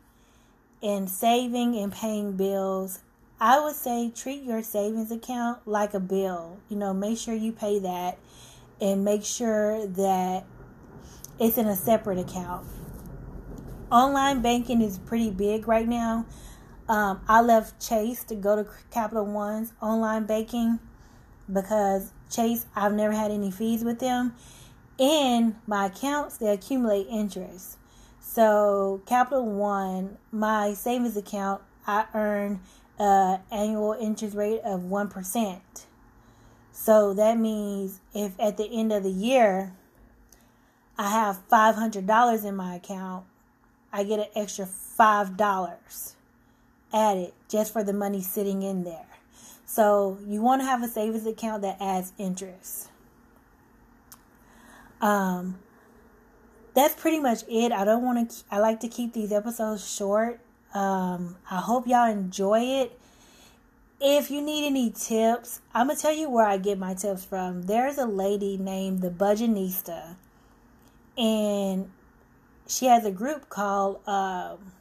and 0.83 1.09
saving 1.09 1.77
and 1.77 1.93
paying 1.93 2.37
bills 2.37 3.01
I 3.43 3.59
would 3.59 3.75
say 3.75 4.13
treat 4.15 4.43
your 4.43 4.63
savings 4.63 5.11
account 5.11 5.67
like 5.67 5.95
a 5.95 6.01
bill. 6.01 6.59
You 6.69 6.77
know, 6.77 6.93
make 6.93 7.17
sure 7.17 7.35
you 7.35 7.53
pay 7.53 7.79
that 7.79 8.19
and 8.83 9.03
make 9.03 9.25
sure 9.25 9.87
that 9.87 10.45
it's 11.39 11.57
in 11.57 11.67
a 11.67 11.75
separate 11.75 12.19
account. 12.19 12.67
Online 13.91 14.43
banking 14.43 14.83
is 14.83 14.99
pretty 14.99 15.31
big 15.31 15.67
right 15.67 15.89
now. 15.89 16.27
Um, 16.87 17.23
I 17.27 17.41
left 17.41 17.81
Chase 17.81 18.25
to 18.25 18.35
go 18.35 18.63
to 18.63 18.71
Capital 18.91 19.25
One's 19.25 19.73
online 19.81 20.27
banking 20.27 20.79
because 21.53 22.13
Chase, 22.31 22.67
I've 22.75 22.95
never 22.95 23.13
had 23.13 23.31
any 23.31 23.51
fees 23.51 23.85
with 23.85 23.99
them. 23.99 24.35
And 24.99 25.57
my 25.67 25.87
accounts, 25.87 26.37
they 26.37 26.49
accumulate 26.49 27.07
interest. 27.09 27.79
So, 28.21 29.03
Capital 29.07 29.47
One, 29.47 30.19
my 30.31 30.75
savings 30.75 31.17
account, 31.17 31.63
I 31.87 32.05
earn 32.15 32.61
uh, 32.99 33.39
annual 33.51 33.97
interest 33.99 34.37
rate 34.37 34.61
of 34.63 34.81
1%. 34.83 35.61
So 36.73 37.13
that 37.15 37.39
means 37.39 38.01
if 38.15 38.33
at 38.39 38.57
the 38.57 38.65
end 38.65 38.93
of 38.93 39.03
the 39.03 39.11
year 39.11 39.75
I 40.97 41.11
have 41.11 41.41
$500 41.51 42.45
in 42.45 42.57
my 42.57 42.75
account, 42.77 43.25
I 43.93 44.05
get 44.05 44.19
an 44.19 44.27
extra 44.35 44.67
$5 44.67 46.15
added 46.93 47.33
just 47.49 47.73
for 47.73 47.83
the 47.83 47.93
money 47.93 48.23
sitting 48.23 48.63
in 48.63 48.85
there. 48.85 49.10
So 49.71 50.19
you 50.27 50.43
want 50.43 50.63
to 50.63 50.67
have 50.67 50.83
a 50.83 50.89
savings 50.89 51.25
account 51.27 51.63
that 51.63 51.77
adds 51.81 52.13
interest. 52.19 52.89
Um, 55.01 55.61
that's 56.75 57.01
pretty 57.01 57.21
much 57.21 57.45
it. 57.49 57.71
I 57.71 57.85
don't 57.85 58.03
want 58.03 58.33
to. 58.33 58.45
I 58.51 58.59
like 58.59 58.81
to 58.81 58.89
keep 58.89 59.13
these 59.13 59.31
episodes 59.31 59.89
short. 59.89 60.41
Um, 60.75 61.37
I 61.49 61.59
hope 61.59 61.87
y'all 61.87 62.11
enjoy 62.11 62.63
it. 62.83 62.99
If 64.01 64.29
you 64.29 64.43
need 64.43 64.67
any 64.67 64.91
tips, 64.91 65.61
I'm 65.73 65.87
gonna 65.87 66.01
tell 66.01 66.13
you 66.13 66.29
where 66.29 66.47
I 66.47 66.59
get 66.59 66.77
my 66.77 66.95
tips 66.95 67.25
from. 67.25 67.63
There's 67.63 67.97
a 67.97 68.07
lady 68.07 68.57
named 68.57 69.03
the 69.03 69.11
Budgetnista, 69.11 70.17
and 71.17 71.93
she 72.67 72.87
has 72.87 73.05
a 73.05 73.13
group 73.13 73.49
called 73.49 74.01
um, 74.09 74.73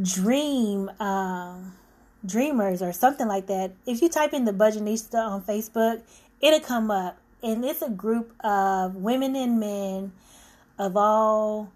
Dream 0.00 0.88
um, 1.00 1.74
Dreamers 2.24 2.82
or 2.82 2.92
something 2.92 3.26
like 3.26 3.46
that. 3.46 3.72
If 3.86 4.00
you 4.00 4.08
type 4.08 4.32
in 4.32 4.44
the 4.44 4.52
Budgetnista 4.52 5.14
on 5.14 5.42
Facebook, 5.42 6.02
it'll 6.40 6.60
come 6.60 6.90
up, 6.90 7.18
and 7.42 7.64
it's 7.64 7.82
a 7.82 7.90
group 7.90 8.32
of 8.44 8.94
women 8.96 9.34
and 9.34 9.58
men 9.58 10.12
of 10.78 10.96
all 10.96 11.72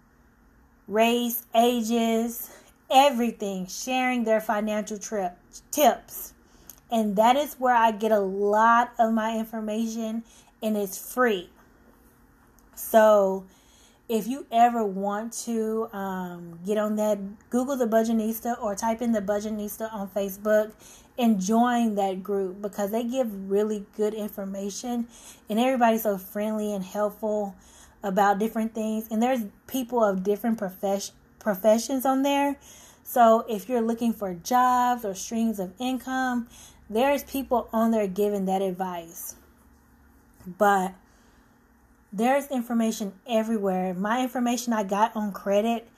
race, 0.89 1.45
ages, 1.55 2.51
everything, 2.91 3.67
sharing 3.67 4.25
their 4.25 4.41
financial 4.41 4.99
trip 4.99 5.37
tips. 5.71 6.33
And 6.91 7.17
that 7.17 7.37
is 7.37 7.55
where 7.55 7.75
I 7.75 7.91
get 7.91 8.13
a 8.13 8.21
lot 8.21 8.93
of 8.99 9.13
my 9.13 9.37
information 9.37 10.23
and 10.63 10.77
it's 10.77 11.13
free. 11.13 11.51
So 12.75 13.45
if 14.09 14.27
you 14.27 14.47
ever 14.53 14.85
want 14.85 15.33
to 15.33 15.88
um, 15.92 16.59
get 16.64 16.79
on 16.79 16.97
that, 16.97 17.19
Google 17.51 17.77
the 17.77 17.87
Budgetnista 17.87 18.61
or 18.62 18.75
type 18.75 19.03
in 19.03 19.12
the 19.12 19.21
Budgetnista 19.21 19.92
on 19.92 20.09
Facebook 20.09 20.73
and 21.19 21.40
join 21.40 21.95
that 21.97 22.23
group 22.23 22.62
because 22.62 22.90
they 22.90 23.03
give 23.03 23.51
really 23.51 23.85
good 23.97 24.14
information 24.14 25.09
and 25.49 25.59
everybody's 25.59 26.03
so 26.03 26.19
friendly 26.19 26.73
and 26.73 26.85
helpful 26.85 27.57
about 28.03 28.38
different 28.38 28.75
things, 28.75 29.09
and 29.11 29.23
there's 29.23 29.40
people 29.66 30.03
of 30.05 30.23
different 30.23 30.59
profession 30.59 31.14
professions 31.38 32.05
on 32.05 32.23
there. 32.23 32.57
So 33.05 33.45
if 33.49 33.69
you're 33.69 33.81
looking 33.81 34.12
for 34.12 34.35
jobs 34.35 35.05
or 35.05 35.14
streams 35.14 35.61
of 35.61 35.73
income, 35.79 36.49
there's 36.90 37.23
people 37.23 37.69
on 37.73 37.92
there 37.92 38.09
giving 38.09 38.47
that 38.47 38.62
advice. 38.62 39.37
But 40.45 40.95
there's 42.12 42.47
information 42.49 43.12
everywhere. 43.29 43.95
My 43.95 44.23
information 44.23 44.73
I 44.73 44.85
got 44.85 45.14
on 45.16 45.33
credit, 45.33 45.88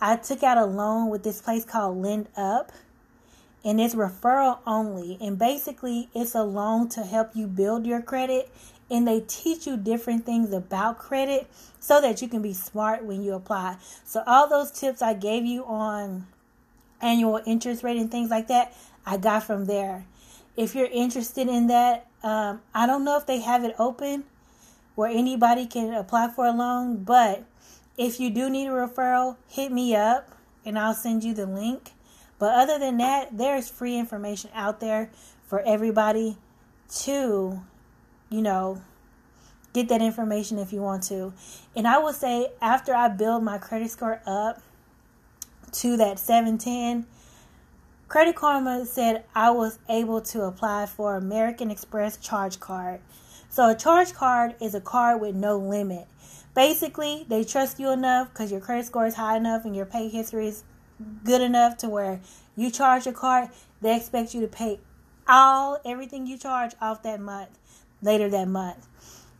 I 0.00 0.16
took 0.16 0.42
out 0.42 0.58
a 0.58 0.66
loan 0.66 1.10
with 1.10 1.22
this 1.22 1.40
place 1.40 1.64
called 1.64 1.96
LendUp, 1.96 2.68
and 3.64 3.80
it's 3.80 3.94
referral 3.94 4.58
only. 4.66 5.18
And 5.20 5.38
basically, 5.38 6.08
it's 6.14 6.34
a 6.34 6.42
loan 6.42 6.88
to 6.90 7.02
help 7.02 7.34
you 7.34 7.46
build 7.46 7.86
your 7.86 8.02
credit 8.02 8.50
and 8.90 9.06
they 9.06 9.20
teach 9.20 9.66
you 9.66 9.76
different 9.76 10.24
things 10.24 10.52
about 10.52 10.98
credit 10.98 11.48
so 11.80 12.00
that 12.00 12.22
you 12.22 12.28
can 12.28 12.42
be 12.42 12.52
smart 12.52 13.04
when 13.04 13.22
you 13.22 13.34
apply. 13.34 13.76
So 14.04 14.22
all 14.26 14.48
those 14.48 14.70
tips 14.70 15.02
I 15.02 15.14
gave 15.14 15.44
you 15.44 15.64
on 15.64 16.26
annual 17.00 17.40
interest 17.46 17.82
rate 17.82 17.96
and 17.96 18.10
things 18.10 18.30
like 18.30 18.48
that, 18.48 18.74
I 19.04 19.16
got 19.16 19.42
from 19.42 19.64
there. 19.64 20.06
If 20.56 20.74
you're 20.74 20.86
interested 20.86 21.48
in 21.48 21.66
that, 21.66 22.06
um, 22.22 22.62
I 22.74 22.86
don't 22.86 23.04
know 23.04 23.18
if 23.18 23.26
they 23.26 23.40
have 23.40 23.64
it 23.64 23.74
open 23.78 24.24
where 24.96 25.08
anybody 25.08 25.66
can 25.66 25.94
apply 25.94 26.28
for 26.28 26.46
a 26.46 26.52
loan, 26.52 27.04
but 27.04 27.44
if 27.96 28.18
you 28.18 28.28
do 28.30 28.50
need 28.50 28.66
a 28.66 28.70
referral, 28.70 29.36
hit 29.46 29.70
me 29.70 29.94
up 29.94 30.30
and 30.64 30.76
I'll 30.76 30.94
send 30.94 31.22
you 31.22 31.32
the 31.32 31.46
link. 31.46 31.92
But 32.40 32.54
other 32.54 32.78
than 32.78 32.96
that, 32.98 33.38
there's 33.38 33.70
free 33.70 33.96
information 33.96 34.50
out 34.52 34.80
there 34.80 35.10
for 35.46 35.60
everybody 35.60 36.36
to 37.02 37.62
you 38.30 38.42
know, 38.42 38.82
get 39.72 39.88
that 39.88 40.02
information 40.02 40.58
if 40.58 40.72
you 40.72 40.80
want 40.80 41.02
to. 41.04 41.32
And 41.74 41.86
I 41.86 41.98
will 41.98 42.12
say 42.12 42.48
after 42.60 42.94
I 42.94 43.08
build 43.08 43.42
my 43.44 43.58
credit 43.58 43.90
score 43.90 44.20
up 44.26 44.62
to 45.72 45.96
that 45.96 46.18
710, 46.18 47.06
Credit 48.08 48.36
Karma 48.36 48.86
said 48.86 49.24
I 49.34 49.50
was 49.50 49.78
able 49.88 50.20
to 50.22 50.42
apply 50.42 50.86
for 50.86 51.16
American 51.16 51.70
Express 51.70 52.16
charge 52.16 52.60
card. 52.60 53.00
So 53.56 53.70
a 53.70 53.74
charge 53.74 54.12
card 54.12 54.54
is 54.60 54.74
a 54.74 54.82
card 54.82 55.18
with 55.18 55.34
no 55.34 55.56
limit. 55.56 56.06
Basically, 56.54 57.24
they 57.26 57.42
trust 57.42 57.80
you 57.80 57.90
enough 57.90 58.28
because 58.28 58.52
your 58.52 58.60
credit 58.60 58.84
score 58.84 59.06
is 59.06 59.14
high 59.14 59.38
enough 59.38 59.64
and 59.64 59.74
your 59.74 59.86
pay 59.86 60.10
history 60.10 60.48
is 60.48 60.62
good 61.24 61.40
enough 61.40 61.78
to 61.78 61.88
where 61.88 62.20
you 62.54 62.70
charge 62.70 63.06
your 63.06 63.14
card, 63.14 63.48
they 63.80 63.96
expect 63.96 64.34
you 64.34 64.42
to 64.42 64.46
pay 64.46 64.78
all 65.26 65.78
everything 65.86 66.26
you 66.26 66.36
charge 66.36 66.72
off 66.82 67.02
that 67.04 67.18
month. 67.18 67.48
later 68.02 68.28
that 68.28 68.46
month. 68.46 68.88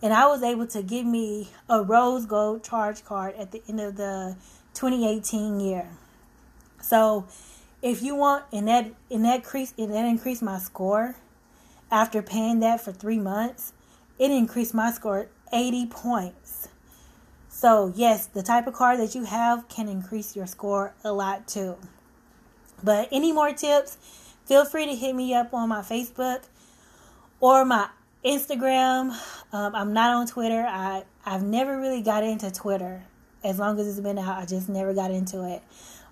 And 0.00 0.14
I 0.14 0.26
was 0.28 0.42
able 0.42 0.66
to 0.68 0.82
give 0.82 1.04
me 1.04 1.50
a 1.68 1.82
rose 1.82 2.24
gold 2.24 2.64
charge 2.64 3.04
card 3.04 3.34
at 3.34 3.52
the 3.52 3.62
end 3.68 3.82
of 3.82 3.98
the 3.98 4.38
2018 4.72 5.60
year. 5.60 5.90
So 6.80 7.26
if 7.82 8.02
you 8.02 8.14
want 8.14 8.46
and 8.50 8.66
that 8.66 8.94
and 9.10 9.26
that 9.26 9.40
increase 9.40 9.74
and 9.76 9.92
that 9.92 10.06
increased 10.06 10.42
my 10.42 10.58
score 10.58 11.16
after 11.90 12.22
paying 12.22 12.60
that 12.60 12.80
for 12.80 12.92
three 12.92 13.18
months, 13.18 13.74
it 14.18 14.30
increased 14.30 14.74
my 14.74 14.90
score 14.90 15.28
80 15.52 15.86
points. 15.86 16.68
So 17.48 17.92
yes, 17.94 18.26
the 18.26 18.42
type 18.42 18.66
of 18.66 18.74
card 18.74 19.00
that 19.00 19.14
you 19.14 19.24
have 19.24 19.68
can 19.68 19.88
increase 19.88 20.36
your 20.36 20.46
score 20.46 20.94
a 21.02 21.12
lot 21.12 21.48
too. 21.48 21.76
But 22.84 23.08
any 23.10 23.32
more 23.32 23.52
tips, 23.52 23.96
feel 24.44 24.64
free 24.64 24.86
to 24.86 24.94
hit 24.94 25.14
me 25.14 25.34
up 25.34 25.54
on 25.54 25.68
my 25.68 25.80
Facebook 25.80 26.42
or 27.40 27.64
my 27.64 27.88
Instagram. 28.24 29.16
Um, 29.52 29.74
I'm 29.74 29.92
not 29.92 30.10
on 30.10 30.26
Twitter. 30.26 30.66
I 30.68 31.04
I've 31.24 31.42
never 31.42 31.80
really 31.80 32.02
got 32.02 32.24
into 32.24 32.50
Twitter. 32.50 33.02
As 33.42 33.58
long 33.58 33.78
as 33.78 33.86
it's 33.88 34.00
been 34.00 34.18
out, 34.18 34.38
I 34.38 34.44
just 34.44 34.68
never 34.68 34.92
got 34.92 35.10
into 35.10 35.48
it. 35.48 35.62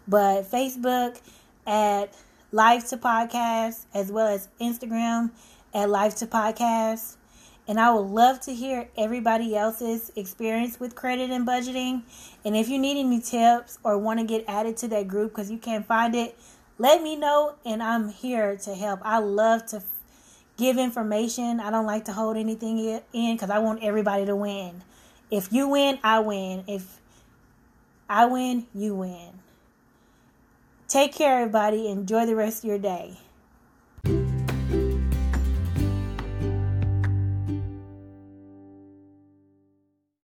But 0.07 0.43
Facebook 0.51 1.21
at 1.67 2.15
Life 2.53 2.89
to 2.91 2.97
Podcast, 2.97 3.85
as 3.93 4.13
well 4.13 4.29
as 4.29 4.49
Instagram 4.61 5.31
at 5.73 5.91
Life 5.91 6.15
to 6.17 6.27
Podcast. 6.27 7.17
And 7.67 7.81
I 7.81 7.93
would 7.93 8.07
love 8.07 8.41
to 8.43 8.55
hear 8.55 8.89
everybody 8.97 9.57
else's 9.57 10.13
experience 10.17 10.79
with 10.79 10.95
credit 10.95 11.31
and 11.31 11.47
budgeting. 11.47 12.03
And 12.45 12.55
if 12.55 12.69
you 12.69 12.79
need 12.79 13.01
any 13.01 13.21
tips 13.21 13.79
or 13.83 13.97
want 13.97 14.21
to 14.21 14.27
get 14.27 14.45
added 14.47 14.77
to 14.79 14.89
that 14.89 15.09
group 15.09 15.33
because 15.33 15.51
you 15.51 15.57
can't 15.57 15.87
find 15.87 16.15
it, 16.15 16.39
let 16.79 17.03
me 17.03 17.17
know 17.17 17.55
and 17.65 17.83
I'm 17.83 18.11
here 18.11 18.57
to 18.57 18.75
help. 18.75 19.01
I 19.03 19.19
love 19.19 19.65
to 19.67 19.83
give 20.59 20.77
information. 20.77 21.59
I 21.59 21.71
don't 21.71 21.87
like 21.87 22.05
to 22.05 22.13
hold 22.13 22.37
anything 22.37 23.01
in 23.13 23.35
because 23.35 23.51
I 23.51 23.61
want 23.61 23.83
everybody 23.83 24.27
to 24.27 24.37
win. 24.37 24.83
If 25.31 25.53
you 25.53 25.69
win, 25.69 25.99
I 26.05 26.19
win. 26.21 26.65
If 26.67 27.01
I 28.09 28.27
win, 28.27 28.67
you 28.75 28.95
win. 28.95 29.41
Take 30.87 31.15
care, 31.15 31.41
everybody. 31.41 31.89
Enjoy 31.89 32.27
the 32.27 32.37
rest 32.37 32.63
of 32.63 32.69
your 32.69 32.79
day. 32.79 33.17